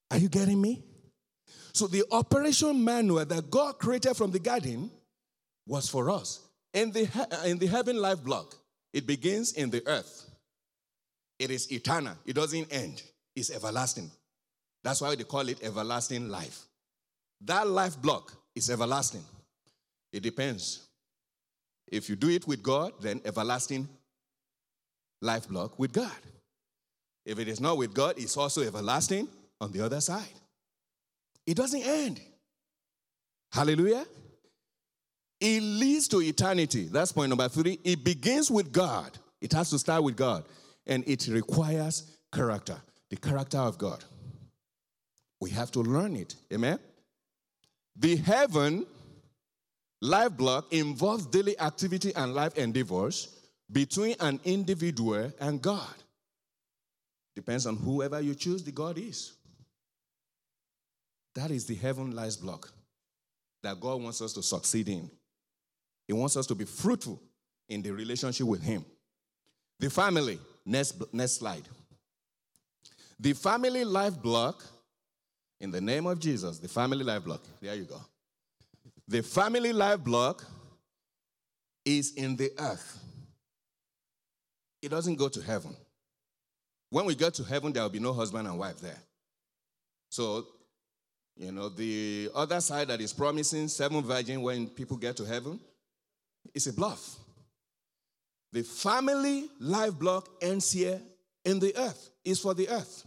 Are 0.10 0.18
you 0.18 0.30
getting 0.30 0.62
me? 0.62 0.84
So, 1.74 1.88
the 1.88 2.04
operation 2.12 2.84
manual 2.84 3.24
that 3.26 3.50
God 3.50 3.80
created 3.80 4.16
from 4.16 4.32
the 4.32 4.40
garden 4.40 4.92
was 5.66 5.88
for 5.90 6.10
us. 6.10 6.42
In 6.74 6.92
the, 6.92 7.08
uh, 7.32 7.46
in 7.46 7.58
the 7.58 7.68
heaven 7.68 7.98
life 7.98 8.24
block, 8.24 8.56
it 8.94 9.08
begins 9.08 9.54
in 9.54 9.70
the 9.70 9.86
earth. 9.88 10.30
It 11.40 11.50
is 11.50 11.72
eternal, 11.72 12.16
it 12.26 12.34
doesn't 12.34 12.72
end, 12.72 13.02
it's 13.36 13.50
everlasting. 13.52 14.12
That's 14.84 15.02
why 15.02 15.16
they 15.16 15.24
call 15.24 15.48
it 15.48 15.64
everlasting 15.64 16.30
life. 16.30 16.60
That 17.45 17.67
life 17.67 18.01
block 18.01 18.34
is 18.56 18.69
everlasting. 18.69 19.23
It 20.13 20.21
depends. 20.21 20.88
If 21.88 22.10
you 22.10 22.15
do 22.15 22.30
it 22.30 22.47
with 22.47 22.62
God, 22.62 22.93
then 23.01 23.21
everlasting 23.25 23.88
life 25.21 25.47
block 25.47 25.77
with 25.80 25.91
God. 25.91 26.12
If 27.25 27.39
it 27.39 27.47
is 27.47 27.60
not 27.60 27.77
with 27.77 27.93
God, 27.93 28.15
it's 28.17 28.38
also 28.38 28.62
everlasting 28.62 29.27
on 29.60 29.71
the 29.71 29.82
other 29.82 30.01
side. 30.01 30.23
It 31.45 31.56
doesn't 31.56 31.82
end. 31.82 32.21
Hallelujah. 33.51 34.06
It 35.39 35.62
leads 35.62 36.08
to 36.10 36.21
eternity. 36.21 36.86
That's 36.86 37.12
point 37.12 37.30
number 37.30 37.49
three. 37.49 37.80
It 37.84 38.04
begins 38.04 38.49
with 38.49 38.71
God. 38.71 39.17
It 39.41 39.51
has 39.54 39.69
to 39.71 39.80
start 39.80 40.04
with 40.04 40.15
God. 40.15 40.45
And 40.86 41.04
it 41.08 41.27
requires 41.27 42.17
character, 42.32 42.77
the 43.10 43.17
character 43.17 43.58
of 43.58 43.77
God. 43.77 44.04
We 45.39 45.49
have 45.51 45.71
to 45.71 45.80
learn 45.80 46.15
it. 46.15 46.36
Amen. 46.54 46.80
The 48.02 48.16
heaven 48.16 48.88
life 50.02 50.36
block 50.36 50.74
involves 50.74 51.28
daily 51.28 51.58
activity 51.60 52.12
and 52.16 52.34
life 52.34 52.58
endeavors 52.58 53.38
between 53.72 54.16
an 54.20 54.40
individual 54.44 55.32
and 55.40 55.62
God. 55.62 55.94
Depends 57.36 57.68
on 57.68 57.76
whoever 57.76 58.20
you 58.20 58.34
choose, 58.34 58.64
the 58.64 58.72
God 58.72 58.98
is. 58.98 59.34
That 61.36 61.52
is 61.52 61.68
the 61.68 61.76
heaven 61.76 62.16
life 62.16 62.42
block 62.42 62.72
that 63.62 63.80
God 63.80 64.02
wants 64.02 64.20
us 64.24 64.34
to 64.34 64.42
succeed 64.42 64.90
in. 64.90 65.08
He 66.08 66.14
wants 66.14 66.36
us 66.36 66.48
to 66.48 66.56
be 66.56 66.66
fruitful 66.66 67.22
in 67.70 67.84
the 67.84 67.92
relationship 67.92 68.48
with 68.48 68.64
Him. 68.64 68.84
The 69.80 69.92
family, 69.92 70.40
next, 70.66 71.14
next 71.14 71.34
slide. 71.34 71.68
The 73.20 73.34
family 73.34 73.86
life 73.86 74.20
block, 74.20 74.66
in 75.62 75.69
the 75.69 75.80
name 75.80 76.08
of 76.08 76.19
Jesus, 76.19 76.58
the 76.58 76.67
family 76.67 77.04
life 77.04 77.24
block. 77.24 77.41
There 77.62 77.76
you 77.76 77.84
go. 77.84 78.02
The 79.08 79.21
family 79.21 79.71
life 79.71 80.00
block 80.04 80.43
is 81.86 82.13
in 82.15 82.36
the 82.36 82.50
earth. 82.58 83.00
It 84.82 84.89
doesn't 84.89 85.15
go 85.15 85.30
to 85.30 85.39
heaven. 85.41 85.76
When 86.89 87.06
we 87.06 87.13
get 87.13 87.36
to 87.36 87.43
heaven, 87.43 87.71
there 87.71 87.84
will 87.84 87.89
be 87.89 88.00
no 88.00 88.12
husband 88.12 88.47
and 88.47 88.58
wife 88.58 88.80
there. 88.80 88.97
So, 90.10 90.47
you 91.38 91.52
know, 91.52 91.69
the 91.69 92.30
other 92.34 92.60
side 92.60 92.88
that 92.88 93.00
is 93.00 93.13
promising 93.13 93.67
seven 93.67 94.04
virgin 94.04 94.41
when 94.41 94.67
people 94.67 94.97
get 94.97 95.15
to 95.17 95.26
heaven 95.26 95.60
is 96.56 96.65
a 96.65 96.74
bluff. 96.74 97.17
The 98.52 98.63
family 98.63 99.47
life 99.60 99.93
block 99.93 100.28
ends 100.41 100.71
here 100.71 101.00
in 101.45 101.60
the 101.60 101.78
earth, 101.78 102.10
is 102.26 102.39
for 102.39 102.56
the 102.56 102.67
earth. 102.67 103.06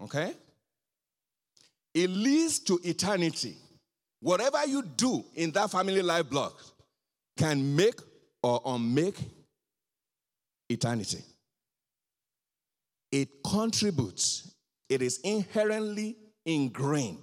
Okay? 0.00 0.32
It 1.94 2.10
leads 2.10 2.58
to 2.60 2.80
eternity. 2.84 3.56
Whatever 4.20 4.64
you 4.66 4.82
do 4.82 5.24
in 5.34 5.50
that 5.52 5.70
family 5.70 6.02
life 6.02 6.30
block 6.30 6.58
can 7.36 7.74
make 7.76 7.98
or 8.42 8.60
unmake 8.64 9.18
eternity 10.68 11.22
it 13.12 13.28
contributes, 13.44 14.54
it 14.88 15.02
is 15.02 15.20
inherently 15.22 16.16
ingrained 16.46 17.18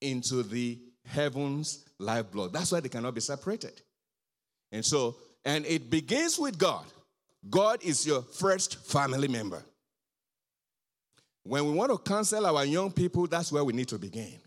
into 0.00 0.42
the 0.44 0.78
heaven's 1.04 1.84
lifeblood. 1.98 2.52
That's 2.52 2.70
why 2.72 2.80
they 2.80 2.88
cannot 2.88 3.14
be 3.14 3.20
separated. 3.20 3.82
And 4.70 4.84
so, 4.84 5.16
and 5.44 5.66
it 5.66 5.90
begins 5.90 6.38
with 6.38 6.56
God. 6.56 6.84
God 7.50 7.82
is 7.82 8.06
your 8.06 8.22
first 8.22 8.86
family 8.86 9.28
member. 9.28 9.62
When 11.44 11.66
we 11.66 11.72
want 11.72 11.92
to 11.92 11.98
counsel 11.98 12.46
our 12.46 12.64
young 12.64 12.90
people, 12.90 13.26
that's 13.26 13.52
where 13.52 13.62
we 13.62 13.72
need 13.72 13.88
to 13.88 13.98
begin. 13.98 14.40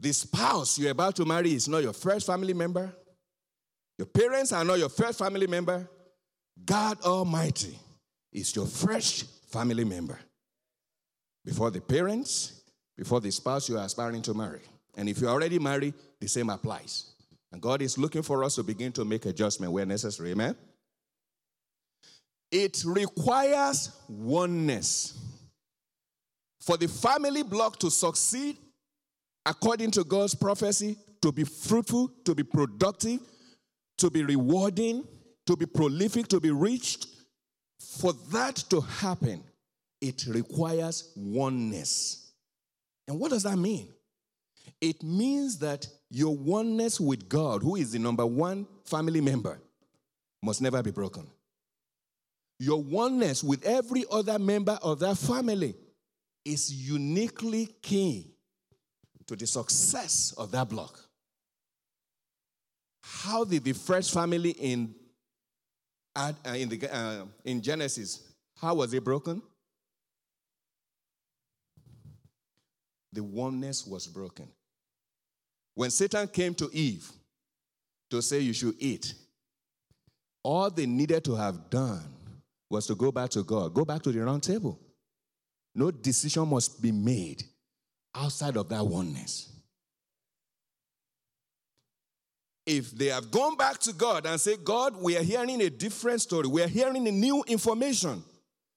The 0.00 0.12
spouse 0.12 0.78
you're 0.78 0.90
about 0.90 1.16
to 1.16 1.24
marry 1.24 1.54
is 1.54 1.68
not 1.68 1.82
your 1.82 1.92
first 1.92 2.26
family 2.26 2.54
member. 2.54 2.92
Your 3.96 4.06
parents 4.06 4.52
are 4.52 4.64
not 4.64 4.78
your 4.78 4.88
first 4.88 5.18
family 5.18 5.46
member. 5.46 5.88
God 6.64 7.00
Almighty 7.02 7.78
is 8.32 8.54
your 8.54 8.66
first 8.66 9.24
family 9.50 9.84
member. 9.84 10.18
Before 11.44 11.70
the 11.70 11.80
parents, 11.80 12.62
before 12.96 13.20
the 13.20 13.30
spouse 13.30 13.68
you 13.68 13.78
are 13.78 13.84
aspiring 13.84 14.22
to 14.22 14.34
marry. 14.34 14.60
And 14.96 15.08
if 15.08 15.20
you're 15.20 15.30
already 15.30 15.58
married, 15.58 15.94
the 16.20 16.28
same 16.28 16.50
applies. 16.50 17.12
And 17.52 17.62
God 17.62 17.80
is 17.80 17.96
looking 17.96 18.22
for 18.22 18.44
us 18.44 18.56
to 18.56 18.62
begin 18.62 18.92
to 18.92 19.04
make 19.04 19.24
adjustment 19.24 19.72
where 19.72 19.86
necessary. 19.86 20.32
Amen. 20.32 20.56
It 22.50 22.82
requires 22.84 23.90
oneness. 24.08 25.14
For 26.68 26.76
the 26.76 26.86
family 26.86 27.42
block 27.42 27.78
to 27.78 27.90
succeed, 27.90 28.58
according 29.46 29.90
to 29.92 30.04
God's 30.04 30.34
prophecy, 30.34 30.98
to 31.22 31.32
be 31.32 31.44
fruitful, 31.44 32.12
to 32.26 32.34
be 32.34 32.42
productive, 32.42 33.20
to 33.96 34.10
be 34.10 34.22
rewarding, 34.22 35.08
to 35.46 35.56
be 35.56 35.64
prolific, 35.64 36.28
to 36.28 36.40
be 36.40 36.50
rich, 36.50 37.06
for 37.80 38.12
that 38.32 38.56
to 38.68 38.82
happen, 38.82 39.42
it 40.02 40.26
requires 40.26 41.10
oneness. 41.16 42.32
And 43.08 43.18
what 43.18 43.30
does 43.30 43.44
that 43.44 43.56
mean? 43.56 43.88
It 44.78 45.02
means 45.02 45.56
that 45.60 45.86
your 46.10 46.36
oneness 46.36 47.00
with 47.00 47.30
God, 47.30 47.62
who 47.62 47.76
is 47.76 47.92
the 47.92 47.98
number 47.98 48.26
one 48.26 48.66
family 48.84 49.22
member, 49.22 49.58
must 50.42 50.60
never 50.60 50.82
be 50.82 50.90
broken. 50.90 51.28
Your 52.58 52.82
oneness 52.82 53.42
with 53.42 53.64
every 53.64 54.04
other 54.12 54.38
member 54.38 54.78
of 54.82 54.98
that 54.98 55.16
family 55.16 55.74
is 56.48 56.72
uniquely 56.72 57.66
key 57.82 58.34
to 59.26 59.36
the 59.36 59.46
success 59.46 60.34
of 60.36 60.50
that 60.50 60.68
block. 60.68 60.98
How 63.02 63.44
did 63.44 63.64
the 63.64 63.72
first 63.72 64.12
family 64.12 64.50
in, 64.50 64.94
uh, 66.16 66.32
in, 66.54 66.68
the, 66.68 66.94
uh, 66.94 67.24
in 67.44 67.60
Genesis, 67.60 68.32
how 68.56 68.76
was 68.76 68.92
it 68.94 69.04
broken? 69.04 69.42
The 73.12 73.22
oneness 73.22 73.86
was 73.86 74.06
broken. 74.06 74.48
When 75.74 75.90
Satan 75.90 76.28
came 76.28 76.54
to 76.54 76.70
Eve 76.72 77.10
to 78.10 78.20
say 78.20 78.40
you 78.40 78.52
should 78.52 78.74
eat, 78.78 79.14
all 80.42 80.70
they 80.70 80.86
needed 80.86 81.24
to 81.24 81.34
have 81.34 81.70
done 81.70 82.04
was 82.70 82.86
to 82.86 82.94
go 82.94 83.12
back 83.12 83.30
to 83.30 83.42
God, 83.42 83.74
go 83.74 83.84
back 83.84 84.02
to 84.02 84.12
the 84.12 84.20
round 84.20 84.42
table. 84.42 84.78
No 85.78 85.92
decision 85.92 86.48
must 86.48 86.82
be 86.82 86.90
made 86.90 87.44
outside 88.12 88.56
of 88.56 88.68
that 88.68 88.84
oneness. 88.84 89.48
If 92.66 92.90
they 92.90 93.06
have 93.06 93.30
gone 93.30 93.56
back 93.56 93.78
to 93.82 93.92
God 93.92 94.26
and 94.26 94.40
say, 94.40 94.56
God, 94.56 94.96
we 95.00 95.16
are 95.16 95.22
hearing 95.22 95.60
a 95.62 95.70
different 95.70 96.20
story, 96.20 96.48
we 96.48 96.64
are 96.64 96.68
hearing 96.68 97.06
a 97.06 97.12
new 97.12 97.44
information 97.46 98.24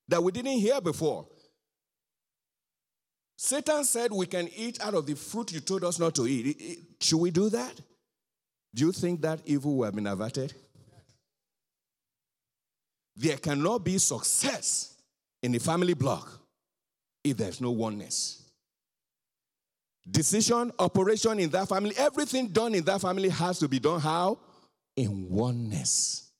that 0.10 0.22
we 0.22 0.32
didn't 0.32 0.60
hear 0.60 0.80
before. 0.80 1.26
Satan 3.36 3.84
said 3.84 4.12
we 4.12 4.28
can 4.28 4.48
eat 4.56 4.80
out 4.80 4.94
of 4.94 5.08
the 5.08 5.16
fruit 5.16 5.52
you 5.54 5.60
told 5.60 5.84
us 5.84 5.98
not 5.98 6.14
to 6.14 6.28
eat. 6.28 6.78
Should 7.02 7.18
we 7.18 7.32
do 7.32 7.50
that? 7.50 7.82
Do 8.76 8.86
you 8.86 8.92
think 8.92 9.22
that 9.22 9.40
evil 9.46 9.76
will 9.76 9.86
have 9.86 9.96
been 9.96 10.06
averted? 10.06 10.54
There 13.16 13.38
cannot 13.38 13.84
be 13.84 13.98
success 13.98 15.02
in 15.42 15.52
the 15.52 15.60
family 15.60 15.96
block 15.96 16.41
if 17.24 17.38
there's 17.38 17.62
no 17.62 17.72
oneness. 17.72 18.42
Decision, 20.10 20.72
operation 20.80 21.40
in 21.40 21.50
that 21.52 21.70
family, 21.70 21.94
everything 21.98 22.48
done 22.48 22.74
in 22.74 22.84
that 22.86 23.02
family 23.02 23.30
has 23.30 23.60
to 23.60 23.68
be 23.68 23.80
done 23.80 24.00
how? 24.00 24.40
In 24.96 25.30
oneness. 25.30 26.32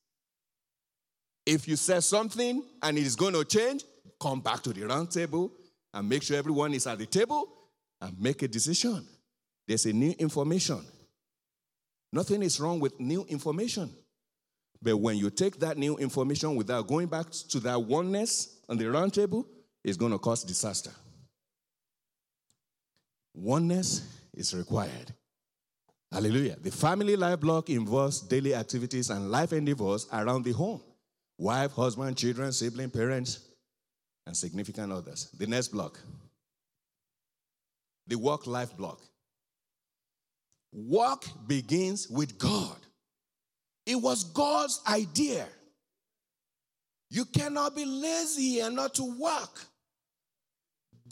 If 1.46 1.66
you 1.68 1.76
say 1.76 2.00
something 2.00 2.62
and 2.82 2.98
it 2.98 3.06
is 3.06 3.16
going 3.16 3.34
to 3.34 3.44
change, 3.44 3.84
come 4.20 4.40
back 4.40 4.62
to 4.62 4.72
the 4.72 4.84
round 4.84 5.10
table 5.10 5.52
and 5.94 6.08
make 6.08 6.22
sure 6.22 6.36
everyone 6.36 6.74
is 6.74 6.86
at 6.86 6.98
the 6.98 7.06
table 7.06 7.48
and 8.00 8.18
make 8.20 8.42
a 8.42 8.48
decision. 8.48 9.06
There's 9.66 9.86
a 9.86 9.92
new 9.92 10.14
information. 10.18 10.84
Nothing 12.12 12.42
is 12.42 12.60
wrong 12.60 12.80
with 12.80 12.98
new 13.00 13.24
information. 13.28 13.90
But 14.82 14.96
when 14.96 15.16
you 15.16 15.30
take 15.30 15.60
that 15.60 15.78
new 15.78 15.96
information 15.96 16.56
without 16.56 16.88
going 16.88 17.06
back 17.06 17.30
to 17.30 17.60
that 17.60 17.80
oneness 17.80 18.58
on 18.68 18.76
the 18.76 18.90
round 18.90 19.14
table, 19.14 19.46
it's 19.84 19.96
going 19.96 20.12
to 20.12 20.18
cause 20.18 20.44
disaster. 20.44 20.92
Oneness 23.34 24.06
is 24.34 24.54
required. 24.54 25.12
Hallelujah. 26.10 26.56
The 26.60 26.70
family 26.70 27.16
life 27.16 27.40
block 27.40 27.70
involves 27.70 28.20
daily 28.20 28.54
activities 28.54 29.10
and 29.10 29.30
life 29.30 29.52
endeavors 29.52 30.06
around 30.12 30.44
the 30.44 30.52
home 30.52 30.80
wife, 31.38 31.72
husband, 31.72 32.16
children, 32.16 32.52
sibling, 32.52 32.90
parents, 32.90 33.40
and 34.26 34.36
significant 34.36 34.92
others. 34.92 35.30
The 35.38 35.46
next 35.46 35.68
block, 35.68 35.98
the 38.06 38.16
work 38.16 38.46
life 38.46 38.76
block. 38.76 39.00
Work 40.72 41.24
begins 41.46 42.08
with 42.08 42.38
God. 42.38 42.76
It 43.84 43.96
was 43.96 44.24
God's 44.24 44.80
idea. 44.88 45.46
You 47.10 47.24
cannot 47.26 47.74
be 47.76 47.84
lazy 47.84 48.60
and 48.60 48.76
not 48.76 48.94
to 48.94 49.04
work. 49.18 49.66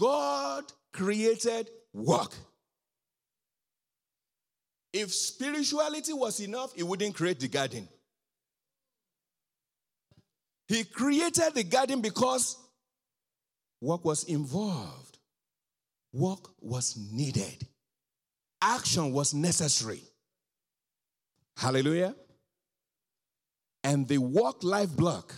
God 0.01 0.65
created 0.93 1.69
work. 1.93 2.33
If 4.93 5.13
spirituality 5.13 6.13
was 6.13 6.41
enough, 6.41 6.73
He 6.75 6.83
wouldn't 6.83 7.15
create 7.15 7.39
the 7.39 7.49
garden. 7.49 7.87
He 10.69 10.85
created 10.85 11.55
the 11.55 11.65
garden 11.65 12.01
because 12.01 12.57
Work 13.81 14.05
was 14.05 14.25
involved, 14.25 15.19
work 16.13 16.51
was 16.61 16.97
needed, 17.11 17.67
action 18.61 19.13
was 19.13 19.33
necessary. 19.33 20.03
Hallelujah. 21.57 22.15
And 23.83 24.07
the 24.07 24.19
work 24.19 24.63
life 24.63 24.95
block 24.95 25.35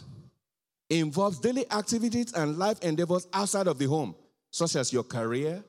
involves 0.91 1.39
daily 1.39 1.71
activities 1.71 2.33
and 2.33 2.59
life 2.59 2.81
endeavors 2.81 3.29
outside 3.33 3.69
of 3.69 3.79
the 3.79 3.87
home, 3.87 4.17
such 4.53 4.77
as 4.77 4.93
your 4.93 5.03
career, 5.03 5.65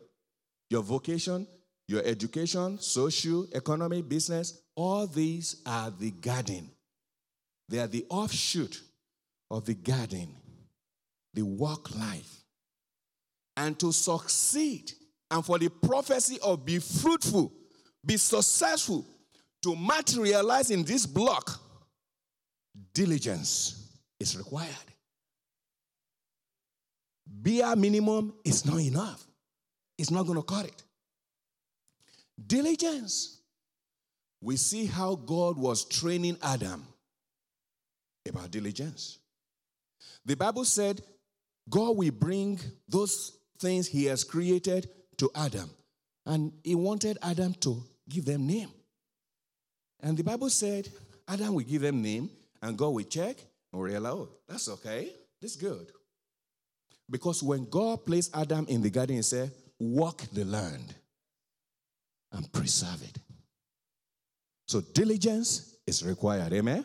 your 0.69 0.83
vocation, 0.83 1.47
your 1.87 2.03
education, 2.05 2.77
social, 2.79 3.47
economy, 3.51 4.03
business. 4.03 4.61
All 4.75 5.07
these 5.07 5.61
are 5.65 5.91
the 5.91 6.11
garden. 6.11 6.69
They 7.69 7.79
are 7.79 7.87
the 7.87 8.05
offshoot 8.09 8.79
of 9.49 9.65
the 9.65 9.73
garden, 9.73 10.35
the 11.33 11.43
work 11.43 11.95
life 11.95 12.43
and 13.57 13.79
to 13.79 13.91
succeed 13.91 14.91
and 15.31 15.45
for 15.45 15.57
the 15.57 15.69
prophecy 15.69 16.37
of 16.43 16.65
be 16.65 16.79
fruitful, 16.79 17.51
be 18.05 18.17
successful, 18.17 19.05
to 19.61 19.75
materialize 19.75 20.71
in 20.71 20.83
this 20.83 21.05
block, 21.05 21.59
diligence 22.93 23.97
is 24.19 24.37
required. 24.37 24.92
Bare 27.35 27.75
minimum 27.75 28.33
is 28.43 28.65
not 28.65 28.79
enough. 28.79 29.25
It's 29.97 30.11
not 30.11 30.27
going 30.27 30.37
to 30.37 30.43
cut 30.43 30.65
it. 30.65 30.83
Diligence. 32.45 33.39
We 34.41 34.57
see 34.57 34.85
how 34.85 35.15
God 35.15 35.57
was 35.57 35.85
training 35.85 36.37
Adam 36.43 36.85
about 38.27 38.51
diligence. 38.51 39.19
The 40.25 40.35
Bible 40.35 40.65
said 40.65 41.01
God 41.69 41.97
will 41.97 42.11
bring 42.11 42.59
those 42.87 43.37
things 43.59 43.87
he 43.87 44.05
has 44.05 44.23
created 44.23 44.89
to 45.17 45.31
Adam. 45.35 45.69
And 46.25 46.51
he 46.63 46.75
wanted 46.75 47.17
Adam 47.21 47.53
to 47.61 47.81
give 48.09 48.25
them 48.25 48.47
name. 48.47 48.69
And 50.01 50.17
the 50.17 50.23
Bible 50.23 50.49
said 50.49 50.89
Adam 51.27 51.53
will 51.55 51.63
give 51.63 51.81
them 51.81 52.01
name, 52.01 52.29
and 52.61 52.77
God 52.77 52.89
will 52.89 53.03
check 53.03 53.37
and 53.71 53.81
realize, 53.81 54.13
oh, 54.13 54.29
that's 54.47 54.69
okay. 54.69 55.09
This 55.41 55.55
good. 55.55 55.87
Because 57.13 57.43
when 57.43 57.69
God 57.69 58.07
placed 58.07 58.35
Adam 58.35 58.65
in 58.67 58.81
the 58.81 58.89
garden, 58.89 59.17
he 59.17 59.21
said, 59.21 59.51
walk 59.79 60.23
the 60.33 60.43
land 60.45 60.95
and 62.31 62.51
preserve 62.51 63.03
it. 63.03 63.19
So 64.67 64.81
diligence 64.81 65.75
is 65.85 66.03
required. 66.03 66.51
Amen? 66.53 66.83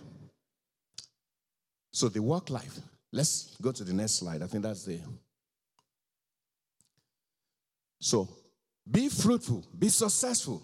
So 1.91 2.11
the 2.11 2.21
work 2.21 2.51
life. 2.51 2.79
Let's 3.11 3.57
go 3.63 3.73
to 3.73 3.83
the 3.83 3.95
next 3.95 4.17
slide. 4.17 4.43
I 4.43 4.49
think 4.49 4.65
that's 4.65 4.85
the 4.85 5.01
so 7.99 8.29
be 8.89 9.09
fruitful, 9.09 9.65
be 9.79 9.89
successful. 9.89 10.63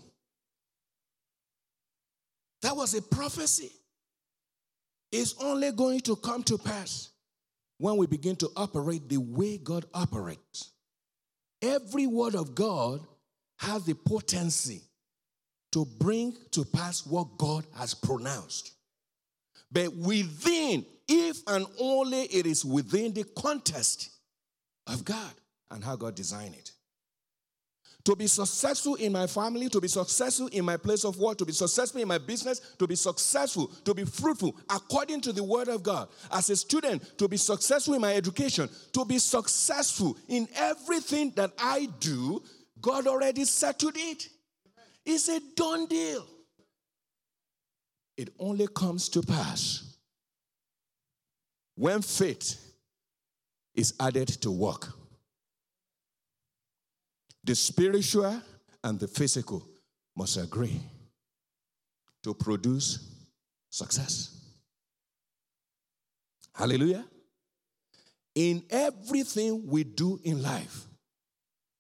That 2.61 2.77
was 2.77 2.93
a 2.93 3.01
prophecy. 3.01 3.73
It's 5.11 5.35
only 5.41 5.73
going 5.73 6.01
to 6.01 6.17
come 6.17 6.43
to 6.43 6.59
pass 6.59 7.14
when 7.79 7.97
we 7.97 8.07
begin 8.07 8.37
to 8.37 8.51
operate 8.57 9.09
the 9.09 9.19
way 9.19 9.59
God 9.59 9.85
operates. 9.93 10.71
Every 11.63 12.07
word 12.07 12.35
of 12.35 12.55
God 12.55 13.01
has 13.59 13.85
the 13.85 13.95
potency 13.95 14.83
to 15.73 15.85
bring 15.85 16.37
to 16.53 16.65
pass 16.65 17.07
what 17.07 17.37
God 17.37 17.67
has 17.77 17.95
pronounced. 17.95 18.73
But 19.73 19.95
within, 19.97 20.87
if 21.09 21.39
and 21.49 21.67
only 21.81 22.23
it 22.23 22.47
is 22.47 22.65
within 22.65 23.13
the 23.13 23.25
context 23.25 24.11
of 24.87 25.05
God 25.05 25.33
and 25.71 25.83
how 25.83 25.97
God 25.97 26.15
designed 26.15 26.55
it. 26.55 26.71
To 28.05 28.15
be 28.15 28.27
successful 28.27 28.97
in 28.97 29.13
my 29.13 29.27
family, 29.27 29.71
to 29.71 29.81
be 29.81 29.89
successful 29.89 30.49
in 30.49 30.65
my 30.65 30.77
place 30.77 31.05
of 31.05 31.19
work, 31.19 31.39
to 31.39 31.47
be 31.47 31.53
successful 31.53 32.03
in 32.03 32.09
my 32.09 32.19
business, 32.19 32.61
to 32.79 32.87
be 32.87 32.97
successful, 32.97 33.69
to 33.85 33.95
be 33.95 34.05
fruitful 34.05 34.55
according 34.69 35.23
to 35.23 35.33
the 35.33 35.43
word 35.43 35.69
of 35.69 35.83
God. 35.83 36.09
As 36.31 36.51
a 36.51 36.57
student, 36.57 37.17
to 37.17 37.29
be 37.29 37.39
successful 37.39 37.95
in 37.95 38.03
my 38.03 38.15
education, 38.15 38.69
to 38.93 39.07
be 39.07 39.19
successful 39.19 40.19
in 40.29 40.47
everything 40.55 41.33
that 41.37 41.53
I 41.59 41.89
do, 41.99 42.43
God 42.81 43.07
already 43.07 43.47
settled 43.47 43.97
it. 43.97 44.29
It's 45.07 45.29
a 45.29 45.41
done 45.57 45.87
deal. 45.87 46.27
It 48.19 48.31
only 48.39 48.67
comes 48.69 49.09
to 49.11 49.23
pass 49.23 49.97
when 51.75 52.03
faith 52.03 52.61
is 53.75 53.95
added 53.99 54.29
to 54.29 54.51
work. 54.51 54.93
The 57.45 57.55
spiritual 57.55 58.41
and 58.83 58.99
the 58.99 59.07
physical 59.07 59.67
must 60.17 60.39
agree 60.39 60.81
to 62.23 62.33
produce 62.35 63.07
success. 63.71 64.31
Hallelujah. 66.55 67.05
In 68.35 68.63
everything 68.71 69.67
we 69.67 69.85
do 69.85 70.19
in 70.25 70.43
life, 70.43 70.87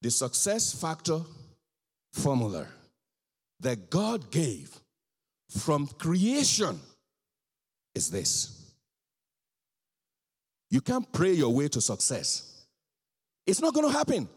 the 0.03 0.11
success 0.11 0.75
factor 0.79 1.21
formula 2.13 2.67
that 3.61 3.89
God 3.89 4.31
gave 4.31 4.71
from 5.49 5.87
creation 5.87 6.79
is 7.95 8.11
this. 8.11 8.75
You 10.71 10.81
can't 10.81 11.11
pray 11.13 11.33
your 11.33 11.55
way 11.55 11.69
to 11.69 11.81
success. 11.81 12.67
It's 13.47 13.61
not 13.61 13.73
going 13.73 13.91
to 13.91 13.97
happen. 13.97 14.29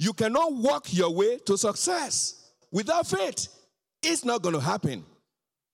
You 0.00 0.14
cannot 0.14 0.54
walk 0.54 0.94
your 0.94 1.10
way 1.10 1.36
to 1.44 1.58
success 1.58 2.52
without 2.72 3.06
faith. 3.06 3.48
It's 4.02 4.24
not 4.24 4.40
going 4.40 4.54
to 4.54 4.60
happen. 4.60 5.04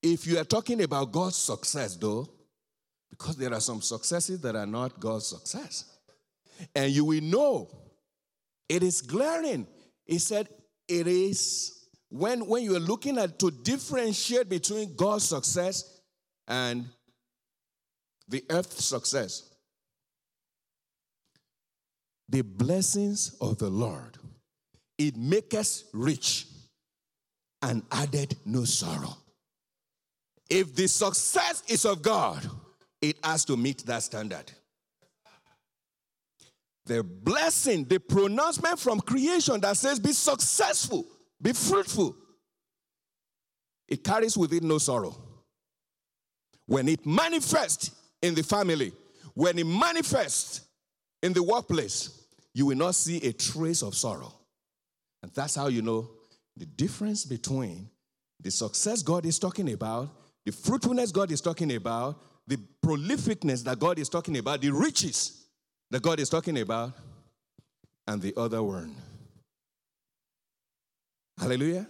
If 0.03 0.27
you 0.27 0.37
are 0.41 0.45
talking 0.45 0.83
about 0.83 1.13
God's 1.13 1.37
success, 1.37 1.95
though, 1.95 2.29
because 3.09 3.37
there 3.37 3.55
are 3.55 3.61
some 3.61 3.81
successes 3.81 4.41
that 4.41 4.57
are 4.57 4.67
not 4.67 4.99
God's 4.99 5.29
success. 5.29 5.85
And 6.75 6.91
you 6.91 7.05
will 7.05 7.21
know 7.21 7.71
it 8.69 8.83
is 8.83 9.01
glaring. 9.01 9.65
He 10.05 10.19
said 10.19 10.49
it 10.89 11.07
is 11.07 11.87
when, 12.09 12.49
when 12.49 12.65
you 12.65 12.75
are 12.75 12.81
looking 12.81 13.19
at 13.19 13.39
to 13.39 13.53
differentiate 13.53 14.49
between 14.49 14.97
God's 14.97 15.29
success 15.29 16.01
and 16.49 16.85
the 18.27 18.45
earth's 18.51 18.85
success 18.85 19.56
the 22.29 22.43
blessings 22.43 23.37
of 23.41 23.59
the 23.59 23.69
Lord, 23.69 24.19
it 24.99 25.17
maketh 25.17 25.85
rich 25.93 26.47
and 27.63 27.83
added 27.91 28.37
no 28.45 28.65
sorrow. 28.65 29.17
If 30.49 30.75
the 30.75 30.87
success 30.87 31.63
is 31.69 31.85
of 31.85 32.03
God, 32.03 32.49
it 33.01 33.17
has 33.23 33.45
to 33.47 33.57
meet 33.57 33.85
that 33.87 34.03
standard. 34.03 34.53
The 36.87 37.03
blessing, 37.03 37.85
the 37.85 37.99
pronouncement 37.99 38.79
from 38.79 39.01
creation 39.01 39.61
that 39.61 39.77
says, 39.77 39.99
Be 39.99 40.13
successful, 40.13 41.05
be 41.43 41.53
fruitful, 41.53 42.17
it 43.89 44.03
carries 44.05 44.37
with 44.37 44.53
it 44.53 44.63
no 44.63 44.79
sorrow. 44.79 45.17
When 46.67 46.89
it 46.89 47.05
manifests 47.07 47.93
in 48.23 48.35
the 48.35 48.43
family, 48.43 48.93
when 49.35 49.59
it 49.59 49.67
manifests 49.67 50.63
in 51.23 51.33
the 51.33 51.43
workplace, 51.43 52.16
you 52.57 52.65
will 52.65 52.77
not 52.77 52.95
see 52.95 53.19
a 53.19 53.35
trace 53.35 53.83
of 53.83 53.95
sorrow. 53.95 54.33
And 55.23 55.31
that's 55.33 55.57
how 55.57 55.67
you 55.67 55.83
know 55.83 56.09
the 56.57 56.65
difference 56.65 57.27
between 57.27 57.91
the 58.41 58.51
success 58.51 59.03
God 59.03 59.27
is 59.27 59.39
talking 59.39 59.71
about, 59.75 60.09
the 60.47 60.53
fruitfulness 60.53 61.13
God 61.13 61.31
is 61.31 61.43
talking 61.43 61.77
about, 61.77 62.19
the 62.47 62.59
prolificness 62.83 63.63
that 63.65 63.79
God 63.79 63.99
is 63.99 64.09
talking 64.09 64.39
about, 64.39 64.63
the 64.63 64.71
riches 64.71 65.45
that 65.91 66.01
God 66.01 66.19
is 66.19 66.31
talking 66.31 66.59
about, 66.59 66.95
and 68.09 68.23
the 68.23 68.33
other 68.39 68.63
one. 68.63 68.97
Hallelujah. 71.39 71.87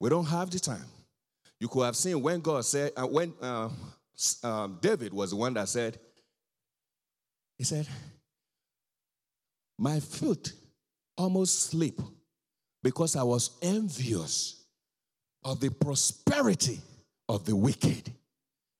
We 0.00 0.10
don't 0.10 0.26
have 0.26 0.50
the 0.50 0.60
time. 0.60 0.84
You 1.60 1.68
could 1.68 1.84
have 1.86 1.96
seen 1.96 2.20
when 2.20 2.40
God 2.40 2.66
said, 2.66 2.92
uh, 2.94 3.06
when 3.06 3.32
uh, 3.40 3.70
um, 4.42 4.78
David 4.82 5.14
was 5.14 5.30
the 5.30 5.36
one 5.36 5.54
that 5.54 5.66
said, 5.66 5.98
he 7.56 7.64
said, 7.64 7.88
my 9.78 10.00
foot 10.00 10.52
almost 11.16 11.70
slipped 11.70 12.02
because 12.82 13.16
I 13.16 13.22
was 13.22 13.50
envious 13.62 14.64
of 15.44 15.60
the 15.60 15.70
prosperity 15.70 16.80
of 17.28 17.44
the 17.44 17.54
wicked. 17.54 18.12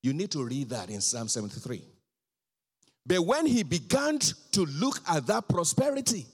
You 0.02 0.12
need 0.12 0.30
to 0.32 0.44
read 0.44 0.70
that 0.70 0.90
in 0.90 1.00
Psalm 1.00 1.28
73. 1.28 1.82
But 3.06 3.20
when 3.20 3.46
he 3.46 3.62
began 3.62 4.18
to 4.18 4.64
look 4.66 5.00
at 5.08 5.26
that 5.28 5.48
prosperity, 5.48 6.26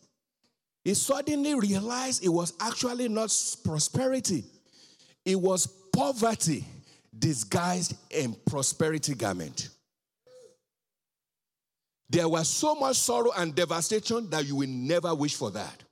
he 0.83 0.94
suddenly 0.94 1.55
realized 1.55 2.24
it 2.24 2.29
was 2.29 2.53
actually 2.61 3.09
not 3.09 3.33
prosperity, 3.64 4.44
it 5.24 5.37
was 5.37 5.66
poverty 5.94 6.64
disguised 7.16 7.94
in 8.11 8.35
prosperity 8.46 9.14
garment. 9.14 9.68
There 12.09 12.29
was 12.29 12.49
so 12.49 12.75
much 12.75 12.97
sorrow 12.97 13.33
and 13.37 13.55
devastation 13.55 14.29
that 14.31 14.47
you 14.47 14.57
will 14.57 14.69
never 14.69 15.14
wish 15.14 15.35
for 15.35 15.51
that. 15.51 15.83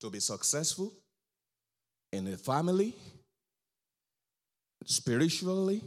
To 0.00 0.10
be 0.10 0.20
successful 0.20 0.92
in 2.12 2.24
the 2.24 2.36
family, 2.36 2.94
spiritually, 4.84 5.82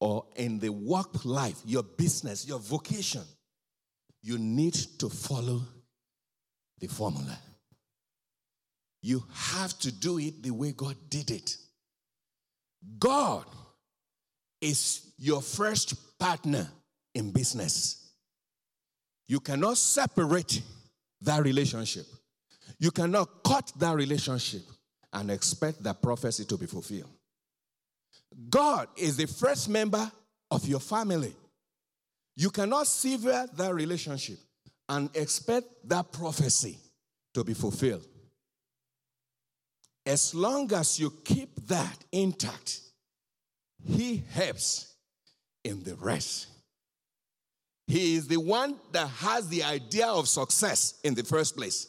or 0.00 0.24
in 0.36 0.58
the 0.58 0.68
work 0.68 1.24
life, 1.24 1.60
your 1.64 1.84
business, 1.84 2.46
your 2.46 2.58
vocation, 2.58 3.22
you 4.22 4.36
need 4.38 4.74
to 4.98 5.08
follow 5.08 5.62
the 6.80 6.88
formula. 6.88 7.38
You 9.02 9.24
have 9.32 9.78
to 9.80 9.92
do 9.92 10.18
it 10.18 10.42
the 10.42 10.50
way 10.50 10.72
God 10.72 10.96
did 11.08 11.30
it. 11.30 11.56
God 12.98 13.44
is 14.60 15.12
your 15.18 15.40
first 15.40 16.11
partner 16.22 16.68
in 17.16 17.32
business. 17.32 18.12
You 19.26 19.40
cannot 19.40 19.76
separate 19.76 20.62
that 21.22 21.42
relationship. 21.42 22.06
You 22.78 22.92
cannot 22.92 23.42
cut 23.42 23.72
that 23.80 23.96
relationship 23.96 24.62
and 25.12 25.32
expect 25.32 25.82
that 25.82 26.00
prophecy 26.00 26.44
to 26.44 26.56
be 26.56 26.66
fulfilled. 26.66 27.10
God 28.48 28.86
is 28.96 29.16
the 29.16 29.26
first 29.26 29.68
member 29.68 30.12
of 30.52 30.64
your 30.64 30.78
family. 30.78 31.34
You 32.36 32.50
cannot 32.50 32.86
sever 32.86 33.48
that 33.56 33.74
relationship 33.74 34.38
and 34.88 35.10
expect 35.16 35.66
that 35.88 36.12
prophecy 36.12 36.78
to 37.34 37.42
be 37.42 37.54
fulfilled. 37.54 38.06
As 40.06 40.36
long 40.36 40.72
as 40.72 41.00
you 41.00 41.12
keep 41.24 41.66
that 41.66 41.98
intact, 42.12 42.80
He 43.84 44.22
helps 44.30 44.91
in 45.64 45.82
the 45.82 45.94
rest. 45.96 46.48
He 47.86 48.14
is 48.14 48.28
the 48.28 48.38
one 48.38 48.76
that 48.92 49.08
has 49.08 49.48
the 49.48 49.64
idea 49.64 50.06
of 50.06 50.28
success 50.28 51.00
in 51.04 51.14
the 51.14 51.24
first 51.24 51.56
place. 51.56 51.88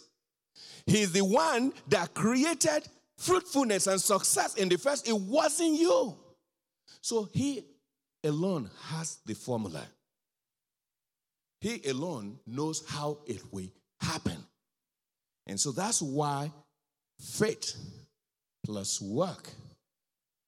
He 0.85 1.01
is 1.01 1.11
the 1.11 1.23
one 1.23 1.73
that 1.87 2.13
created 2.13 2.87
fruitfulness 3.17 3.87
and 3.87 4.01
success 4.01 4.55
in 4.55 4.69
the 4.69 4.77
first. 4.77 5.07
It 5.07 5.17
wasn't 5.17 5.79
you. 5.79 6.17
So 7.01 7.29
he 7.31 7.65
alone 8.23 8.69
has 8.89 9.17
the 9.25 9.33
formula. 9.33 9.83
He 11.61 11.81
alone 11.89 12.39
knows 12.45 12.83
how 12.87 13.19
it 13.25 13.41
will 13.51 13.69
happen. 14.01 14.37
And 15.47 15.59
so 15.59 15.71
that's 15.71 16.01
why 16.01 16.51
faith 17.19 17.75
plus 18.65 19.01
work 19.01 19.49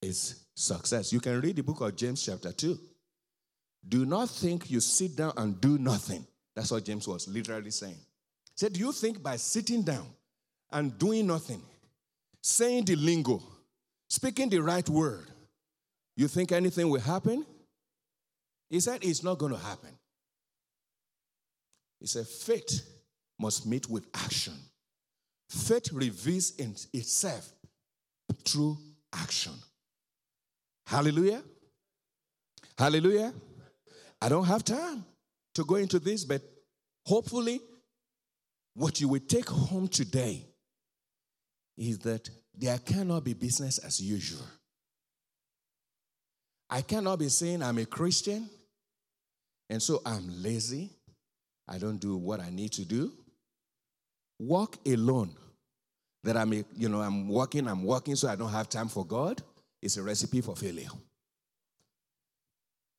is 0.02 0.46
success. 0.56 1.14
You 1.14 1.20
can 1.20 1.40
read 1.40 1.56
the 1.56 1.64
book 1.64 1.82
of 1.82 1.96
James, 1.96 2.26
chapter 2.26 2.52
2. 2.52 2.78
Do 3.88 4.06
not 4.06 4.30
think 4.30 4.70
you 4.70 4.80
sit 4.80 5.16
down 5.16 5.34
and 5.38 5.60
do 5.62 5.78
nothing. 5.78 6.26
That's 6.56 6.72
what 6.72 6.86
James 6.86 7.08
was 7.08 7.28
literally 7.28 7.72
saying. 7.72 7.94
He 7.94 8.58
said, 8.58 8.74
Do 8.74 8.80
you 8.80 8.92
think 8.92 9.22
by 9.22 9.36
sitting 9.36 9.84
down 9.84 10.08
and 10.72 10.98
doing 10.98 11.28
nothing, 11.28 11.62
saying 12.42 12.86
the 12.86 12.96
lingo, 12.96 13.42
speaking 14.08 14.50
the 14.50 14.60
right 14.60 14.88
word, 14.90 15.30
you 16.16 16.28
think 16.28 16.52
anything 16.52 16.90
will 16.90 17.02
happen? 17.02 17.46
He 18.70 18.80
said 18.80 19.04
it's 19.04 19.24
not 19.24 19.38
going 19.38 19.52
to 19.52 19.60
happen. 19.60 19.92
He 22.00 22.08
said 22.08 22.28
faith 22.28 22.82
must 23.40 23.66
meet 23.66 23.90
with 23.90 24.06
action. 24.14 24.54
Faith 25.50 25.92
reveals 25.92 26.52
in 26.58 26.76
itself 26.94 27.52
through 28.44 28.78
action. 29.14 29.54
Hallelujah. 30.86 31.42
Hallelujah. 32.78 33.34
I 34.22 34.30
don't 34.30 34.46
have 34.46 34.64
time 34.64 35.06
to 35.56 35.64
go 35.64 35.76
into 35.76 36.00
this, 36.00 36.24
but 36.24 36.42
hopefully, 37.06 37.62
what 38.74 39.00
you 39.00 39.08
will 39.08 39.22
take 39.22 39.50
home 39.50 39.88
today 39.88 40.46
is 41.78 42.00
that 42.00 42.30
there 42.58 42.78
cannot 42.78 43.24
be 43.24 43.34
business 43.34 43.78
as 43.80 44.02
usual. 44.02 44.46
I 46.70 46.82
cannot 46.82 47.20
be 47.20 47.30
saying 47.30 47.62
I'm 47.62 47.78
a 47.78 47.86
Christian 47.86 48.50
and 49.70 49.82
so 49.82 50.02
I'm 50.06 50.42
lazy. 50.42 50.90
I 51.68 51.78
don't 51.78 51.98
do 51.98 52.18
what 52.18 52.40
I 52.40 52.50
need 52.50 52.72
to 52.74 52.86
do. 52.86 53.12
Walk 54.40 54.78
alone. 54.86 55.36
That 56.24 56.38
I'm, 56.38 56.54
a, 56.54 56.64
you 56.76 56.90
know, 56.90 57.02
I'm 57.02 57.28
working, 57.30 57.68
I'm 57.68 57.84
working, 57.84 58.16
so 58.16 58.28
I 58.28 58.36
don't 58.36 58.50
have 58.50 58.68
time 58.68 58.88
for 58.88 59.06
God. 59.06 59.44
It's 59.84 59.98
a 59.98 60.04
recipe 60.04 60.42
for 60.42 60.56
failure. 60.56 60.90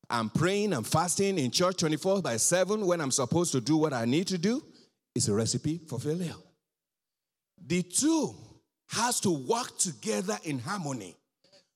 I'm 0.09 0.29
praying, 0.29 0.73
I'm 0.73 0.83
fasting 0.83 1.37
in 1.37 1.51
church 1.51 1.77
24 1.77 2.21
by 2.21 2.37
7 2.37 2.85
when 2.85 3.01
I'm 3.01 3.11
supposed 3.11 3.51
to 3.51 3.61
do 3.61 3.77
what 3.77 3.93
I 3.93 4.05
need 4.05 4.27
to 4.27 4.37
do. 4.37 4.63
It's 5.13 5.27
a 5.27 5.33
recipe 5.33 5.81
for 5.87 5.99
failure. 5.99 6.35
The 7.65 7.83
two 7.83 8.33
has 8.89 9.19
to 9.21 9.31
work 9.31 9.77
together 9.77 10.37
in 10.43 10.59
harmony 10.59 11.15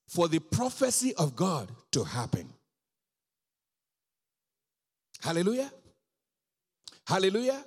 for 0.07 0.27
the 0.27 0.39
prophecy 0.39 1.13
of 1.15 1.35
God 1.35 1.69
to 1.91 2.03
happen. 2.03 2.47
Hallelujah. 5.21 5.71
Hallelujah. 7.05 7.63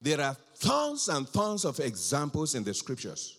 There 0.00 0.20
are 0.20 0.36
tons 0.60 1.08
and 1.08 1.30
tons 1.32 1.64
of 1.64 1.80
examples 1.80 2.54
in 2.54 2.62
the 2.62 2.74
scriptures 2.74 3.38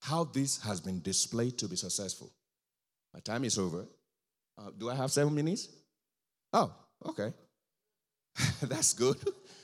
how 0.00 0.24
this 0.24 0.60
has 0.62 0.80
been 0.80 1.00
displayed 1.00 1.56
to 1.58 1.68
be 1.68 1.76
successful. 1.76 2.32
My 3.14 3.20
time 3.20 3.44
is 3.44 3.56
over. 3.56 3.86
Uh, 4.62 4.70
do 4.78 4.90
I 4.90 4.94
have 4.94 5.10
seven 5.10 5.34
minutes? 5.34 5.68
Oh, 6.52 6.72
okay. 7.06 7.32
That's 8.62 8.92
good. 8.94 9.16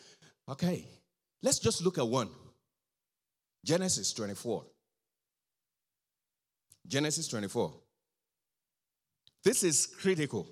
okay. 0.49 0.85
Let's 1.43 1.59
just 1.61 1.85
look 1.85 1.99
at 1.99 2.07
one 2.07 2.29
Genesis 3.65 4.13
24. 4.13 4.65
Genesis 6.87 7.29
24. 7.29 7.73
This 9.45 9.63
is 9.63 9.87
critical. 9.87 10.49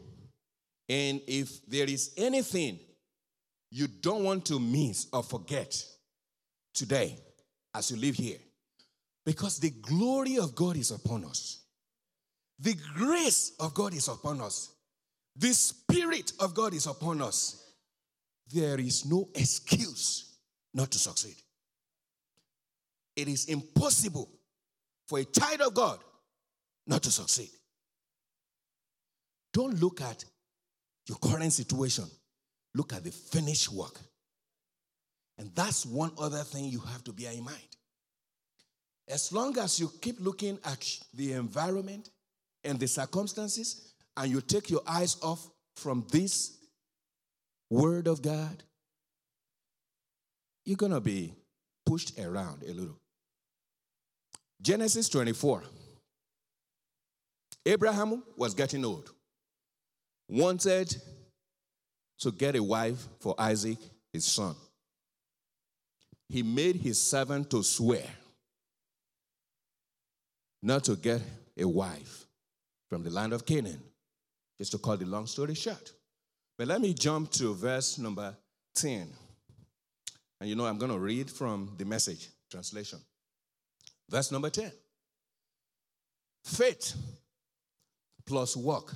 And 0.89 1.21
if 1.27 1.67
there 1.67 1.89
is 1.89 2.13
anything 2.17 2.79
you 3.71 3.89
don't 3.89 4.23
want 4.23 4.45
to 4.47 4.61
miss 4.61 5.09
or 5.13 5.25
forget 5.25 5.85
today 6.73 7.19
as 7.75 7.91
you 7.91 7.97
live 7.97 8.15
here, 8.15 8.39
because 9.25 9.59
the 9.59 9.71
glory 9.71 10.39
of 10.39 10.55
God 10.55 10.77
is 10.77 10.93
upon 10.93 11.25
us, 11.25 11.66
the 12.59 12.75
grace 12.95 13.53
of 13.61 13.75
God 13.75 13.95
is 13.95 14.09
upon 14.09 14.41
us, 14.41 14.71
the 15.35 15.53
Spirit 15.53 16.33
of 16.41 16.55
God 16.55 16.73
is 16.75 16.87
upon 16.87 17.21
us, 17.21 17.63
there 18.53 18.79
is 18.81 19.05
no 19.05 19.29
excuse 19.35 20.39
not 20.73 20.91
to 20.93 20.99
succeed. 20.99 21.37
It 23.15 23.29
is 23.29 23.47
impossible 23.47 24.29
for 25.07 25.19
a 25.19 25.25
child 25.25 25.61
of 25.63 25.75
God 25.75 25.99
not 26.87 27.03
to 27.03 27.11
succeed. 27.11 27.51
Don't 29.53 29.81
look 29.81 30.01
at 30.01 30.25
your 31.09 31.19
current 31.19 31.53
situation, 31.53 32.05
look 32.75 32.93
at 32.93 33.05
the 33.05 33.11
finished 33.11 33.73
work. 33.73 33.99
And 35.39 35.51
that's 35.55 35.85
one 35.85 36.13
other 36.19 36.43
thing 36.43 36.67
you 36.67 36.81
have 36.81 37.05
to 37.05 37.13
bear 37.13 37.33
in 37.33 37.45
mind. 37.45 37.77
As 39.09 39.33
long 39.33 39.57
as 39.59 39.79
you 39.79 39.91
keep 40.01 40.17
looking 40.21 40.59
at 40.65 40.99
the 41.15 41.33
environment 41.35 42.11
and 42.67 42.79
the 42.79 42.89
circumstances, 42.89 43.95
and 44.17 44.31
you 44.31 44.41
take 44.41 44.71
your 44.71 44.83
eyes 44.87 45.17
off 45.23 45.49
from 45.77 46.05
this 46.11 46.59
word 47.71 48.07
of 48.07 48.23
God, 48.23 48.63
you're 50.65 50.77
going 50.77 50.93
to 50.93 51.01
be 51.01 51.33
pushed 51.85 52.19
around 52.19 52.63
a 52.63 52.73
little. 52.73 52.99
Genesis 54.61 55.09
24. 55.09 55.63
Abraham 57.67 58.23
was 58.37 58.55
getting 58.55 58.85
old 58.85 59.11
wanted 60.29 60.97
to 62.19 62.33
get 62.33 62.57
a 62.57 62.63
wife 62.63 63.07
for 63.21 63.35
Isaac, 63.39 63.79
his 64.13 64.25
son. 64.25 64.55
He 66.29 66.43
made 66.43 66.77
his 66.77 67.01
servant 67.01 67.51
to 67.51 67.63
swear 67.63 68.07
not 70.63 70.85
to 70.85 70.97
get 70.97 71.23
a 71.57 71.65
wife 71.65 72.26
from 72.89 73.03
the 73.03 73.11
land 73.11 73.33
of 73.33 73.45
Canaan, 73.45 73.83
just 74.59 74.73
to 74.73 74.79
call 74.79 74.97
the 74.97 75.07
long 75.07 75.27
story 75.27 75.55
short. 75.55 75.93
But 76.59 76.69
let 76.69 76.81
me 76.81 76.95
jump 76.95 77.31
to 77.33 77.55
verse 77.55 77.99
number 77.99 78.35
10. 78.77 79.09
And 80.41 80.49
you 80.49 80.57
know, 80.57 80.67
I'm 80.67 80.79
going 80.79 80.93
to 80.93 80.99
read 80.99 81.31
from 81.31 81.73
the 81.77 81.85
message 81.85 82.29
translation. 82.51 82.99
Verse 84.09 84.31
number 84.31 84.51
10. 84.51 84.71
Faith 86.45 86.95
plus 88.25 88.57
work 88.57 88.95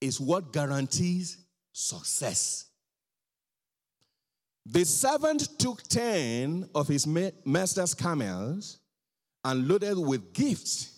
is 0.00 0.20
what 0.20 0.52
guarantees 0.52 1.38
success. 1.72 2.66
The 4.64 4.84
servant 4.84 5.58
took 5.58 5.82
10 5.84 6.68
of 6.74 6.88
his 6.88 7.06
master's 7.06 7.94
camels 7.94 8.78
and 9.44 9.66
loaded 9.66 9.98
with 9.98 10.32
gifts 10.32 10.97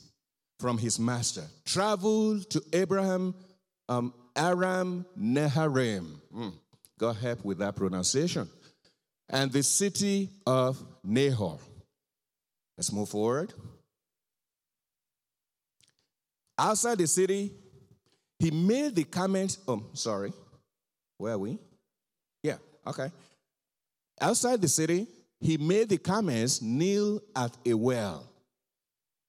from 0.60 0.76
his 0.76 0.98
master, 0.98 1.44
traveled 1.64 2.48
to 2.50 2.62
Abraham, 2.72 3.34
um, 3.88 4.12
Aram 4.36 5.06
Naharaim. 5.18 6.16
Mm, 6.34 6.52
God 6.98 7.16
help 7.16 7.44
with 7.44 7.58
that 7.58 7.76
pronunciation. 7.76 8.48
And 9.28 9.50
the 9.50 9.62
city 9.62 10.28
of 10.46 10.84
Nahor. 11.02 11.58
Let's 12.76 12.92
move 12.92 13.08
forward. 13.08 13.54
Outside 16.58 16.98
the 16.98 17.06
city, 17.06 17.52
he 18.38 18.50
made 18.50 18.94
the 18.94 19.04
comment, 19.04 19.56
oh, 19.66 19.82
sorry, 19.94 20.32
where 21.16 21.34
are 21.34 21.38
we? 21.38 21.58
Yeah, 22.42 22.56
okay. 22.86 23.10
Outside 24.20 24.60
the 24.60 24.68
city, 24.68 25.06
he 25.40 25.56
made 25.56 25.88
the 25.88 25.96
comments 25.98 26.60
kneel 26.60 27.22
at 27.34 27.56
a 27.64 27.72
well. 27.72 28.29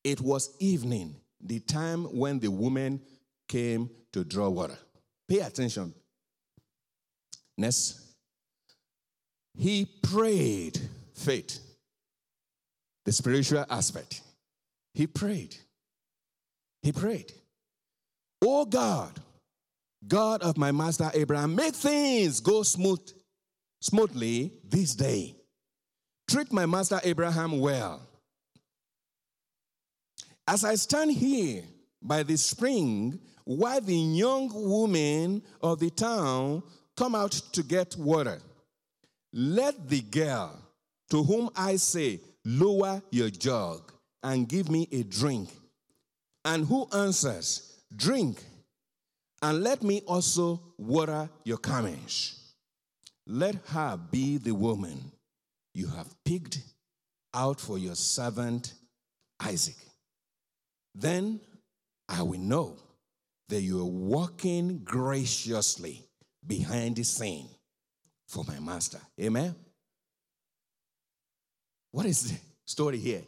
It 0.04 0.22
was 0.22 0.56
evening, 0.60 1.16
the 1.40 1.60
time 1.60 2.06
when 2.06 2.40
the 2.40 2.50
woman 2.50 3.02
came 3.48 3.90
to 4.14 4.24
draw 4.24 4.50
water. 4.50 4.78
Pay 5.28 5.40
attention. 5.40 5.94
Next. 7.58 8.00
He 9.58 9.86
prayed 10.02 10.80
faith, 11.14 11.60
the 13.06 13.12
spiritual 13.12 13.66
aspect. 13.70 14.22
He 14.94 15.08
prayed. 15.08 15.56
He 16.82 16.92
prayed. 16.92 17.32
Oh 18.42 18.66
God, 18.66 19.20
God 20.08 20.42
of 20.42 20.58
my 20.58 20.72
master 20.72 21.12
Abraham, 21.14 21.54
make 21.56 21.76
things 21.76 22.40
go 22.40 22.64
smooth, 22.64 23.02
smoothly 23.82 24.54
this 24.68 24.96
day. 24.96 25.36
Treat 26.30 26.52
my 26.52 26.66
master 26.66 27.00
Abraham 27.04 27.60
well. 27.60 28.02
As 30.48 30.64
I 30.64 30.76
stand 30.76 31.12
here 31.12 31.64
by 32.02 32.24
the 32.24 32.38
spring, 32.38 33.20
while 33.44 33.82
the 33.82 33.96
young 33.96 34.50
women 34.54 35.44
of 35.62 35.80
the 35.80 35.90
town 35.90 36.64
come 36.96 37.16
out 37.16 37.32
to 37.32 37.64
get 37.64 37.96
water, 37.98 38.40
let 39.34 39.88
the 39.88 40.02
girl 40.02 40.60
to 41.10 41.24
whom 41.24 41.50
I 41.56 41.76
say, 41.76 42.20
Lower 42.44 43.04
your 43.12 43.30
jug 43.30 43.92
and 44.24 44.48
give 44.50 44.70
me 44.70 44.88
a 44.92 45.04
drink, 45.04 45.50
and 46.44 46.66
who 46.66 46.88
answers, 46.92 47.84
Drink, 47.96 48.44
and 49.44 49.64
let 49.64 49.84
me 49.84 50.02
also 50.08 50.60
water 50.78 51.30
your 51.44 51.58
camels. 51.58 52.54
Let 53.28 53.56
her 53.68 54.00
be 54.10 54.38
the 54.38 54.54
woman 54.54 55.12
you 55.74 55.88
have 55.88 56.14
picked 56.26 56.60
out 57.34 57.60
for 57.60 57.78
your 57.78 57.96
servant 57.96 58.74
Isaac. 59.40 59.76
Then 60.94 61.40
I 62.08 62.22
will 62.22 62.40
know 62.40 62.78
that 63.50 63.62
you 63.62 63.82
are 63.82 63.86
walking 63.86 64.80
graciously 64.84 66.04
behind 66.46 66.96
the 66.96 67.04
scene 67.04 67.48
for 68.28 68.44
my 68.46 68.60
master. 68.60 69.00
Amen. 69.20 69.56
What 71.92 72.06
is 72.06 72.32
the 72.32 72.38
story 72.66 72.98
here? 72.98 73.24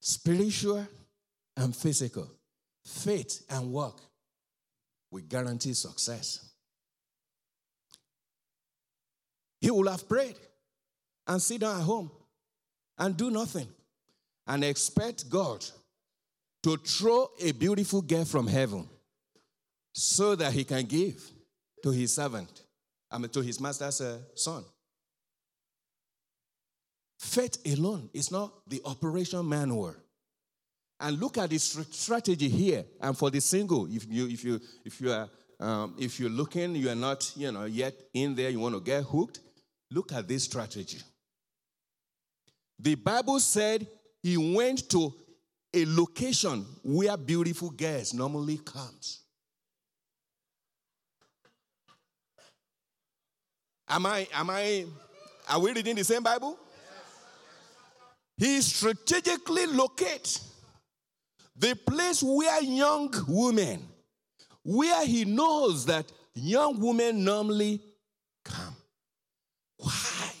spiritual 0.00 0.86
and 1.56 1.74
physical, 1.74 2.26
faith 2.84 3.44
and 3.50 3.72
work, 3.72 4.00
we 5.10 5.22
guarantee 5.22 5.74
success. 5.74 6.50
He 9.60 9.70
will 9.70 9.88
have 9.90 10.08
prayed 10.08 10.36
and 11.26 11.42
sit 11.42 11.60
down 11.60 11.76
at 11.76 11.82
home 11.82 12.10
and 12.96 13.16
do 13.16 13.30
nothing 13.30 13.68
and 14.48 14.64
expect 14.64 15.28
God 15.28 15.64
to 16.62 16.76
throw 16.76 17.28
a 17.40 17.52
beautiful 17.52 18.02
girl 18.02 18.24
from 18.24 18.48
heaven 18.48 18.88
so 19.92 20.34
that 20.34 20.52
he 20.52 20.64
can 20.64 20.84
give 20.84 21.22
to 21.82 21.90
his 21.90 22.14
servant, 22.14 22.62
I 23.10 23.18
mean, 23.18 23.28
to 23.30 23.40
his 23.40 23.60
master's 23.60 24.00
uh, 24.00 24.18
son. 24.34 24.64
Faith 27.18 27.58
alone 27.66 28.08
is 28.12 28.30
not 28.30 28.52
the 28.66 28.80
operation 28.84 29.46
manual. 29.48 29.94
And 31.00 31.20
look 31.20 31.38
at 31.38 31.50
the 31.50 31.58
strategy 31.58 32.48
here. 32.48 32.84
And 33.00 33.16
for 33.16 33.30
the 33.30 33.40
single, 33.40 33.86
if 33.86 34.06
you 34.08 34.28
if 34.28 34.44
you 34.44 34.60
if 34.84 35.00
you 35.00 35.12
are 35.12 35.28
um, 35.60 35.94
if 35.98 36.18
you're 36.18 36.30
looking, 36.30 36.74
you 36.74 36.88
are 36.90 36.96
not 36.96 37.32
you 37.36 37.52
know 37.52 37.64
yet 37.66 37.94
in 38.14 38.34
there, 38.34 38.50
you 38.50 38.58
want 38.58 38.74
to 38.74 38.80
get 38.80 39.04
hooked. 39.04 39.40
Look 39.90 40.12
at 40.12 40.26
this 40.26 40.44
strategy. 40.44 40.98
The 42.78 42.94
Bible 42.94 43.40
said 43.40 43.86
he 44.22 44.36
went 44.36 44.88
to 44.90 45.14
a 45.74 45.84
location 45.86 46.64
where 46.82 47.16
beautiful 47.16 47.70
girls 47.70 48.14
normally 48.14 48.58
comes. 48.58 49.20
Am 53.88 54.04
I 54.06 54.26
am 54.34 54.50
I 54.50 54.84
are 55.48 55.60
we 55.60 55.72
reading 55.72 55.96
the 55.96 56.04
same 56.04 56.22
Bible? 56.22 56.58
He 58.36 58.60
strategically 58.60 59.66
locates 59.66 60.52
the 61.56 61.74
place 61.74 62.22
where 62.22 62.62
young 62.62 63.12
women, 63.26 63.82
where 64.62 65.04
he 65.04 65.24
knows 65.24 65.86
that 65.86 66.06
young 66.34 66.78
women 66.78 67.24
normally 67.24 67.80
come. 68.44 68.76
Why? 69.78 70.32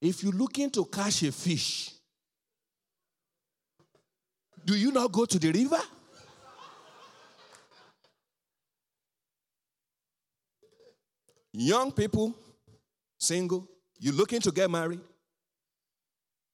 If 0.00 0.22
you're 0.22 0.32
looking 0.32 0.70
to 0.70 0.84
catch 0.86 1.22
a 1.22 1.32
fish, 1.32 1.91
do 4.64 4.74
you 4.74 4.92
not 4.92 5.10
go 5.12 5.24
to 5.24 5.38
the 5.38 5.50
river? 5.50 5.80
Young 11.52 11.92
people, 11.92 12.34
single, 13.18 13.68
you're 13.98 14.14
looking 14.14 14.40
to 14.40 14.50
get 14.50 14.70
married, 14.70 15.00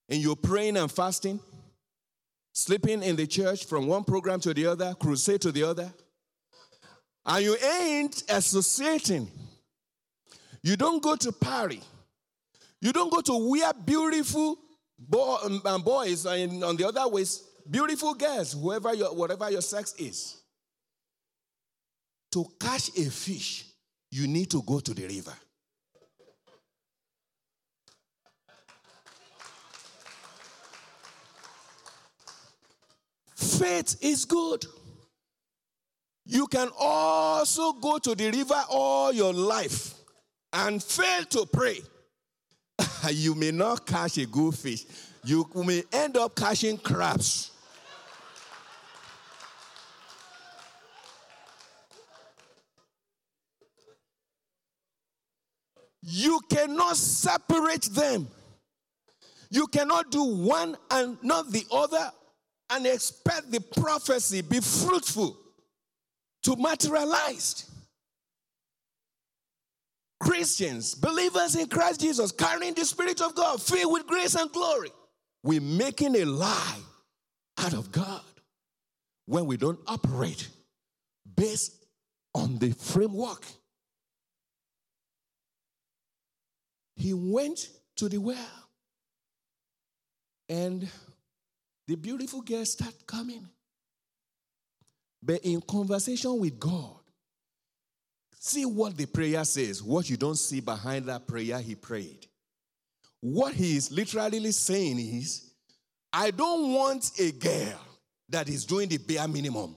and 0.09 0.19
you're 0.21 0.35
praying 0.35 0.75
and 0.75 0.91
fasting, 0.91 1.39
sleeping 2.51 3.01
in 3.01 3.15
the 3.15 3.25
church 3.25 3.65
from 3.65 3.87
one 3.87 4.03
program 4.03 4.39
to 4.41 4.53
the 4.53 4.65
other, 4.65 4.93
crusade 4.95 5.41
to 5.41 5.51
the 5.51 5.63
other, 5.63 5.91
and 7.25 7.45
you 7.45 7.55
ain't 7.57 8.23
associating. 8.29 9.29
You 10.61 10.75
don't 10.75 11.01
go 11.01 11.15
to 11.15 11.31
party. 11.31 11.81
You 12.81 12.91
don't 12.91 13.11
go 13.11 13.21
to 13.21 13.49
where 13.49 13.71
beautiful 13.73 14.57
um, 15.65 15.81
boys 15.81 16.25
and 16.25 16.63
on 16.63 16.75
the 16.75 16.87
other 16.87 17.07
ways, 17.07 17.43
beautiful 17.69 18.13
girls, 18.13 18.53
whoever 18.53 18.93
your, 18.93 19.13
whatever 19.13 19.49
your 19.51 19.61
sex 19.61 19.93
is. 19.97 20.37
To 22.31 22.45
catch 22.59 22.89
a 22.89 23.09
fish, 23.09 23.65
you 24.11 24.27
need 24.27 24.49
to 24.51 24.61
go 24.61 24.79
to 24.79 24.93
the 24.93 25.07
river. 25.07 25.33
Faith 33.35 33.97
is 34.01 34.25
good. 34.25 34.65
You 36.25 36.45
can 36.47 36.69
also 36.79 37.73
go 37.73 37.97
to 37.97 38.13
the 38.13 38.29
river 38.29 38.63
all 38.69 39.11
your 39.11 39.33
life 39.33 39.95
and 40.53 40.81
fail 40.83 41.23
to 41.25 41.45
pray. 41.51 41.79
you 43.11 43.33
may 43.33 43.51
not 43.51 43.85
catch 43.85 44.17
a 44.17 44.25
good 44.25 44.53
fish. 44.53 44.85
You 45.23 45.49
may 45.55 45.83
end 45.91 46.17
up 46.17 46.35
catching 46.35 46.77
crabs. 46.77 47.51
You 56.01 56.39
cannot 56.49 56.97
separate 56.97 57.83
them. 57.83 58.27
You 59.49 59.67
cannot 59.67 60.11
do 60.11 60.23
one 60.23 60.77
and 60.91 61.17
not 61.23 61.51
the 61.51 61.65
other 61.71 62.11
and 62.69 62.85
expect 62.85 63.51
the 63.51 63.59
prophecy 63.59 64.41
be 64.41 64.59
fruitful 64.59 65.35
to 66.43 66.55
materialize. 66.55 67.69
Christians, 70.19 70.95
believers 70.95 71.55
in 71.55 71.67
Christ 71.67 72.01
Jesus, 72.01 72.31
carrying 72.31 72.73
the 72.73 72.85
Spirit 72.85 73.21
of 73.21 73.33
God, 73.35 73.61
filled 73.61 73.93
with 73.93 74.05
grace 74.05 74.35
and 74.35 74.51
glory, 74.51 74.91
we're 75.43 75.61
making 75.61 76.15
a 76.15 76.25
lie 76.25 76.79
out 77.57 77.73
of 77.73 77.91
God 77.91 78.21
when 79.25 79.45
we 79.45 79.57
don't 79.57 79.79
operate 79.87 80.49
based 81.35 81.85
on 82.35 82.57
the 82.57 82.71
framework. 82.71 83.45
He 86.99 87.13
went 87.13 87.69
to 87.95 88.09
the 88.09 88.17
well 88.17 88.35
and 90.49 90.87
the 91.87 91.95
beautiful 91.95 92.41
girl 92.41 92.65
start 92.65 92.93
coming. 93.07 93.47
But 95.23 95.41
in 95.45 95.61
conversation 95.61 96.37
with 96.39 96.59
God, 96.59 96.99
see 98.37 98.65
what 98.65 98.97
the 98.97 99.05
prayer 99.05 99.45
says, 99.45 99.81
what 99.81 100.09
you 100.09 100.17
don't 100.17 100.37
see 100.37 100.59
behind 100.59 101.05
that 101.05 101.25
prayer 101.25 101.59
he 101.59 101.73
prayed. 101.73 102.27
What 103.21 103.53
he 103.53 103.77
is 103.77 103.91
literally 103.91 104.51
saying 104.51 104.99
is, 104.99 105.51
I 106.11 106.31
don't 106.31 106.73
want 106.73 107.11
a 107.17 107.31
girl 107.31 107.79
that 108.27 108.49
is 108.49 108.65
doing 108.65 108.89
the 108.89 108.97
bare 108.97 109.27
minimum. 109.27 109.75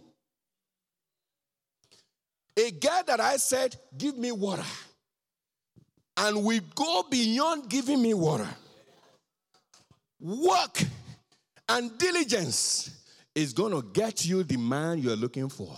A 2.57 2.71
girl 2.73 3.03
that 3.07 3.21
I 3.21 3.37
said, 3.37 3.77
Give 3.97 4.19
me 4.19 4.33
water. 4.33 4.65
And 6.17 6.45
we 6.45 6.61
go 6.75 7.05
beyond 7.11 7.69
giving 7.69 8.03
me 8.03 8.15
water. 8.15 8.49
Work 10.21 10.83
and 11.69 11.97
diligence 11.99 12.91
is 13.35 13.53
going 13.53 13.73
to 13.73 13.83
get 13.93 14.25
you 14.25 14.43
the 14.43 14.57
man 14.57 14.99
you're 14.99 15.17
looking 15.17 15.49
for. 15.49 15.75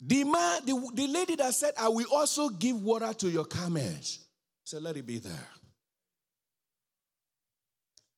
The 0.00 0.24
man, 0.24 0.60
the, 0.64 0.90
the 0.94 1.06
lady 1.08 1.36
that 1.36 1.54
said, 1.54 1.74
I 1.78 1.88
will 1.88 2.06
also 2.12 2.48
give 2.48 2.80
water 2.82 3.12
to 3.14 3.28
your 3.28 3.44
camels. 3.44 4.20
So 4.62 4.78
let 4.78 4.96
it 4.96 5.06
be 5.06 5.18
there. 5.18 5.48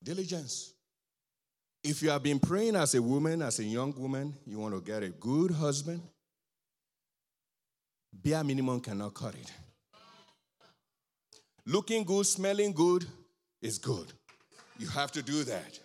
Diligence. 0.03 0.75
If 1.83 2.03
you 2.03 2.11
have 2.11 2.23
been 2.23 2.41
praying 2.41 2.77
as 2.77 2.95
a 2.95 3.03
woman, 3.03 3.43
as 3.43 3.59
a 3.59 3.65
young 3.65 3.95
woman, 3.97 4.35
you 4.47 4.59
want 4.59 4.75
to 4.75 4.81
get 4.81 5.03
a 5.03 5.09
good 5.09 5.51
husband, 5.51 6.03
bare 8.23 8.45
minimum 8.45 8.81
cannot 8.81 9.15
cut 9.15 9.35
it. 9.35 9.53
Looking 11.67 12.05
good, 12.05 12.27
smelling 12.27 12.73
good 12.73 13.05
is 13.61 13.79
good. 13.79 14.13
You 14.79 14.89
have 14.89 15.13
to 15.13 15.23
do 15.23 15.45
that. 15.45 15.79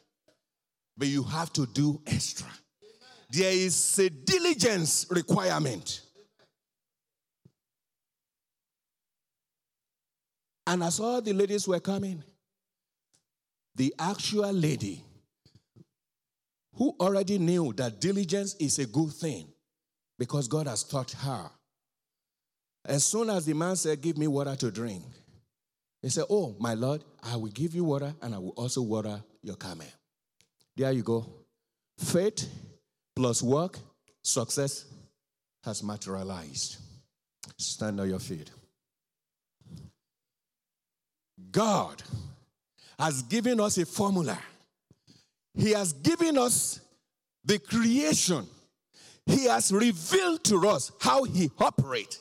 But 0.97 1.07
you 1.07 1.23
have 1.23 1.51
to 1.53 1.65
do 1.65 2.01
extra. 2.05 2.47
There 3.29 3.51
is 3.51 3.99
a 3.99 4.09
diligence 4.09 5.07
requirement. 5.09 6.01
And 10.67 10.83
as 10.83 10.99
all 10.99 11.21
the 11.21 11.33
ladies 11.33 11.67
were 11.67 11.79
coming, 11.79 12.23
the 13.75 13.93
actual 13.99 14.53
lady 14.53 15.03
who 16.75 16.95
already 16.99 17.39
knew 17.39 17.73
that 17.73 17.99
diligence 17.99 18.55
is 18.55 18.79
a 18.79 18.85
good 18.85 19.11
thing 19.11 19.47
because 20.17 20.47
God 20.47 20.67
has 20.67 20.83
taught 20.83 21.11
her. 21.11 21.49
As 22.85 23.05
soon 23.05 23.29
as 23.29 23.45
the 23.45 23.53
man 23.53 23.75
said, 23.75 24.01
Give 24.01 24.17
me 24.17 24.27
water 24.27 24.55
to 24.55 24.71
drink, 24.71 25.03
he 26.01 26.09
said, 26.09 26.25
Oh, 26.29 26.55
my 26.59 26.73
Lord, 26.73 27.03
I 27.23 27.37
will 27.37 27.49
give 27.49 27.73
you 27.73 27.85
water 27.85 28.13
and 28.21 28.35
I 28.35 28.37
will 28.37 28.53
also 28.57 28.81
water 28.81 29.23
your 29.41 29.55
camel. 29.55 29.87
There 30.75 30.91
you 30.91 31.03
go. 31.03 31.25
Faith 31.97 32.49
plus 33.15 33.41
work, 33.41 33.77
success 34.21 34.85
has 35.63 35.81
materialized. 35.83 36.77
Stand 37.57 37.99
on 38.01 38.09
your 38.09 38.19
feet. 38.19 38.51
God 41.51 42.01
has 42.99 43.21
given 43.23 43.59
us 43.59 43.77
a 43.77 43.85
formula. 43.85 44.37
He 45.53 45.71
has 45.71 45.93
given 45.93 46.37
us 46.37 46.79
the 47.45 47.59
creation. 47.59 48.47
He 49.25 49.45
has 49.45 49.71
revealed 49.71 50.43
to 50.45 50.67
us 50.67 50.91
how 50.99 51.23
He 51.23 51.49
operates, 51.59 52.19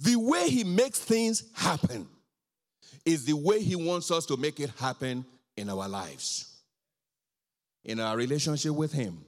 the 0.00 0.16
way 0.16 0.48
He 0.48 0.64
makes 0.64 0.98
things 0.98 1.44
happen 1.54 2.08
is 3.04 3.24
the 3.24 3.34
way 3.34 3.62
He 3.62 3.76
wants 3.76 4.10
us 4.10 4.26
to 4.26 4.36
make 4.36 4.60
it 4.60 4.70
happen 4.78 5.24
in 5.56 5.70
our 5.70 5.88
lives, 5.88 6.60
in 7.84 8.00
our 8.00 8.16
relationship 8.16 8.72
with 8.72 8.92
Him, 8.92 9.24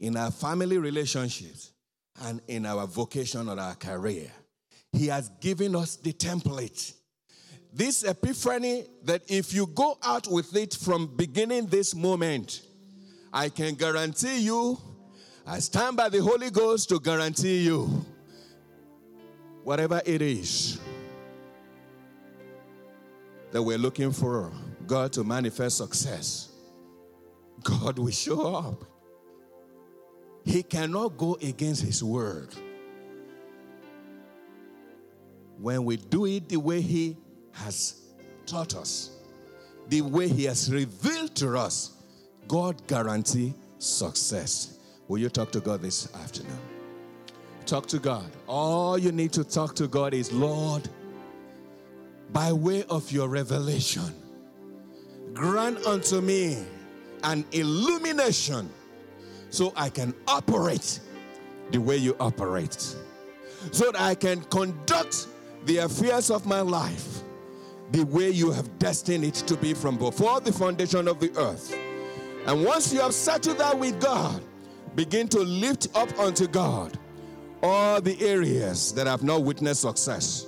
in 0.00 0.16
our 0.16 0.30
family 0.30 0.78
relationships, 0.78 1.72
and 2.22 2.40
in 2.46 2.66
our 2.66 2.86
vocation 2.86 3.48
or 3.48 3.58
our 3.58 3.74
career. 3.74 4.30
He 4.92 5.08
has 5.08 5.28
given 5.40 5.74
us 5.74 5.96
the 5.96 6.12
template. 6.12 6.94
This 7.72 8.04
epiphany 8.04 8.86
that 9.02 9.22
if 9.28 9.52
you 9.52 9.66
go 9.66 9.98
out 10.04 10.28
with 10.28 10.54
it 10.54 10.74
from 10.74 11.16
beginning 11.16 11.66
this 11.66 11.94
moment, 11.94 12.62
I 13.32 13.48
can 13.48 13.74
guarantee 13.74 14.38
you, 14.38 14.78
I 15.44 15.58
stand 15.58 15.96
by 15.96 16.08
the 16.08 16.22
Holy 16.22 16.50
Ghost 16.50 16.88
to 16.90 17.00
guarantee 17.00 17.64
you, 17.64 18.06
whatever 19.64 20.00
it 20.04 20.22
is 20.22 20.78
that 23.50 23.62
we're 23.62 23.78
looking 23.78 24.12
for 24.12 24.52
God 24.86 25.12
to 25.14 25.24
manifest 25.24 25.78
success, 25.78 26.52
God 27.62 27.98
will 27.98 28.10
show 28.10 28.54
up. 28.54 28.84
He 30.44 30.62
cannot 30.62 31.16
go 31.16 31.38
against 31.42 31.82
His 31.82 32.04
word. 32.04 32.54
When 35.58 35.84
we 35.84 35.96
do 35.96 36.26
it 36.26 36.48
the 36.48 36.58
way 36.58 36.82
He 36.82 37.16
has 37.52 38.02
taught 38.44 38.76
us, 38.76 39.10
the 39.88 40.02
way 40.02 40.28
He 40.28 40.44
has 40.44 40.70
revealed 40.70 41.34
to 41.36 41.56
us, 41.56 41.92
God 42.46 42.86
guarantee 42.86 43.54
success. 43.78 44.78
Will 45.08 45.18
you 45.18 45.30
talk 45.30 45.50
to 45.52 45.60
God 45.60 45.80
this 45.80 46.14
afternoon? 46.14 46.73
Talk 47.66 47.86
to 47.86 47.98
God. 47.98 48.30
All 48.46 48.98
you 48.98 49.10
need 49.10 49.32
to 49.32 49.44
talk 49.44 49.74
to 49.76 49.88
God 49.88 50.12
is, 50.12 50.30
Lord, 50.32 50.88
by 52.32 52.52
way 52.52 52.84
of 52.90 53.10
your 53.10 53.28
revelation, 53.28 54.14
grant 55.32 55.78
unto 55.86 56.20
me 56.20 56.62
an 57.22 57.44
illumination 57.52 58.68
so 59.48 59.72
I 59.76 59.88
can 59.88 60.14
operate 60.28 61.00
the 61.70 61.78
way 61.78 61.96
you 61.96 62.14
operate, 62.20 62.96
so 63.72 63.90
that 63.90 64.00
I 64.00 64.14
can 64.14 64.42
conduct 64.44 65.28
the 65.64 65.78
affairs 65.78 66.30
of 66.30 66.44
my 66.44 66.60
life 66.60 67.22
the 67.92 68.04
way 68.06 68.28
you 68.28 68.50
have 68.50 68.78
destined 68.78 69.24
it 69.24 69.34
to 69.34 69.56
be 69.56 69.72
from 69.72 69.96
before 69.96 70.40
the 70.40 70.52
foundation 70.52 71.08
of 71.08 71.18
the 71.20 71.32
earth. 71.38 71.74
And 72.46 72.64
once 72.64 72.92
you 72.92 73.00
have 73.00 73.14
settled 73.14 73.58
that 73.58 73.78
with 73.78 73.98
God, 74.00 74.42
begin 74.94 75.28
to 75.28 75.40
lift 75.40 75.88
up 75.94 76.18
unto 76.18 76.46
God 76.46 76.98
all 77.64 77.98
the 77.98 78.20
areas 78.20 78.92
that 78.92 79.06
have 79.06 79.22
not 79.22 79.42
witnessed 79.42 79.80
success. 79.80 80.46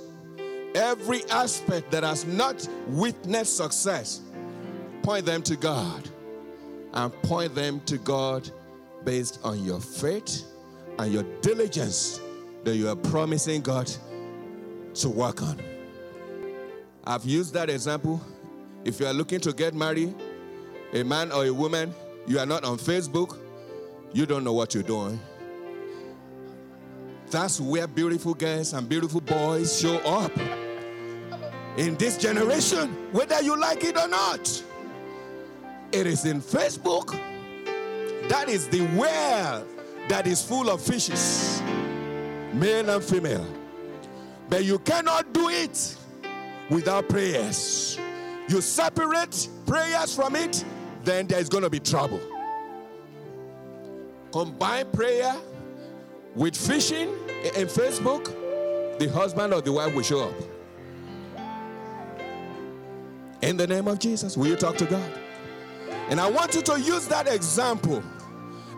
Every 0.75 1.25
aspect 1.31 1.89
that 1.89 2.03
has 2.03 2.25
not 2.25 2.69
witnessed 2.89 3.57
success, 3.57 4.21
point 5.01 5.25
them 5.25 5.41
to 5.41 5.55
God 5.55 6.07
and 6.93 7.11
point 7.23 7.55
them 7.55 7.79
to 7.87 7.97
God 7.97 8.47
based 9.03 9.39
on 9.43 9.63
your 9.63 9.79
faith 9.79 10.43
and 10.99 11.11
your 11.11 11.23
diligence 11.41 12.21
that 12.63 12.75
you 12.75 12.87
are 12.87 12.95
promising 12.95 13.61
God 13.61 13.91
to 14.93 15.09
work 15.09 15.41
on. 15.41 15.59
I've 17.03 17.25
used 17.25 17.53
that 17.55 17.71
example. 17.71 18.21
If 18.85 18.99
you 18.99 19.07
are 19.07 19.13
looking 19.13 19.39
to 19.39 19.53
get 19.53 19.73
married, 19.73 20.13
a 20.93 21.01
man 21.03 21.31
or 21.31 21.45
a 21.45 21.51
woman, 21.51 21.95
you 22.27 22.37
are 22.37 22.45
not 22.45 22.63
on 22.63 22.77
Facebook, 22.77 23.39
you 24.13 24.27
don't 24.27 24.43
know 24.43 24.53
what 24.53 24.75
you're 24.75 24.83
doing. 24.83 25.19
That's 27.29 27.59
where 27.59 27.87
beautiful 27.87 28.33
girls 28.33 28.73
and 28.73 28.87
beautiful 28.87 29.19
boys 29.19 29.79
show 29.79 29.97
up. 29.97 30.31
In 31.77 31.95
this 31.97 32.17
generation, 32.17 32.89
whether 33.11 33.41
you 33.41 33.59
like 33.59 33.83
it 33.83 33.97
or 33.97 34.07
not, 34.07 34.63
it 35.91 36.07
is 36.07 36.25
in 36.25 36.41
Facebook. 36.41 37.11
That 38.29 38.49
is 38.49 38.67
the 38.67 38.81
well 38.97 39.65
that 40.07 40.25
is 40.25 40.41
full 40.41 40.69
of 40.69 40.81
fishes, 40.81 41.61
male 42.53 42.89
and 42.89 43.03
female. 43.03 43.45
But 44.49 44.63
you 44.63 44.79
cannot 44.79 45.33
do 45.33 45.49
it 45.49 45.97
without 46.69 47.09
prayers. 47.09 47.99
You 48.47 48.61
separate 48.61 49.49
prayers 49.65 50.15
from 50.15 50.37
it, 50.37 50.63
then 51.03 51.27
there 51.27 51.39
is 51.39 51.49
going 51.49 51.63
to 51.63 51.69
be 51.69 51.81
trouble. 51.81 52.21
Combine 54.31 54.89
prayer 54.91 55.35
with 56.37 56.55
fishing 56.55 57.09
and 57.55 57.67
Facebook, 57.67 58.25
the 58.99 59.09
husband 59.09 59.53
or 59.53 59.61
the 59.61 59.71
wife 59.71 59.93
will 59.95 60.03
show 60.03 60.29
up. 60.29 60.35
In 63.41 63.57
the 63.57 63.65
name 63.65 63.87
of 63.87 63.97
Jesus, 63.97 64.37
will 64.37 64.47
you 64.47 64.55
talk 64.55 64.77
to 64.77 64.85
God? 64.85 65.11
And 66.09 66.19
I 66.19 66.29
want 66.29 66.53
you 66.53 66.61
to 66.61 66.79
use 66.79 67.07
that 67.07 67.27
example 67.27 68.03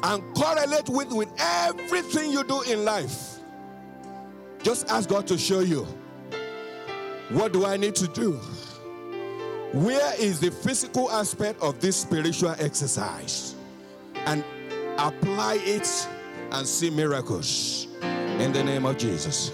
and 0.04 0.36
correlate 0.36 0.88
with 0.88 1.12
with 1.12 1.30
everything 1.38 2.32
you 2.32 2.46
do 2.46 2.62
in 2.62 2.86
life. 2.86 3.40
Just 4.64 4.90
ask 4.90 5.10
God 5.10 5.28
to 5.28 5.38
show 5.38 5.60
you. 5.60 5.86
What 7.30 7.52
do 7.52 7.66
I 7.66 7.76
need 7.76 7.96
to 7.96 8.08
do? 8.08 8.34
Where 9.74 10.14
is 10.20 10.40
the 10.40 10.50
physical 10.50 11.12
aspect 11.12 11.62
of 11.62 11.80
this 11.80 11.98
spiritual 11.98 12.56
exercise? 12.58 13.56
And 14.16 14.44
apply 14.98 15.60
it 15.62 16.08
and 16.52 16.68
see 16.68 16.90
miracles 16.90 17.88
in 18.02 18.52
the 18.52 18.64
name 18.64 18.86
of 18.86 18.98
Jesus. 18.98 19.52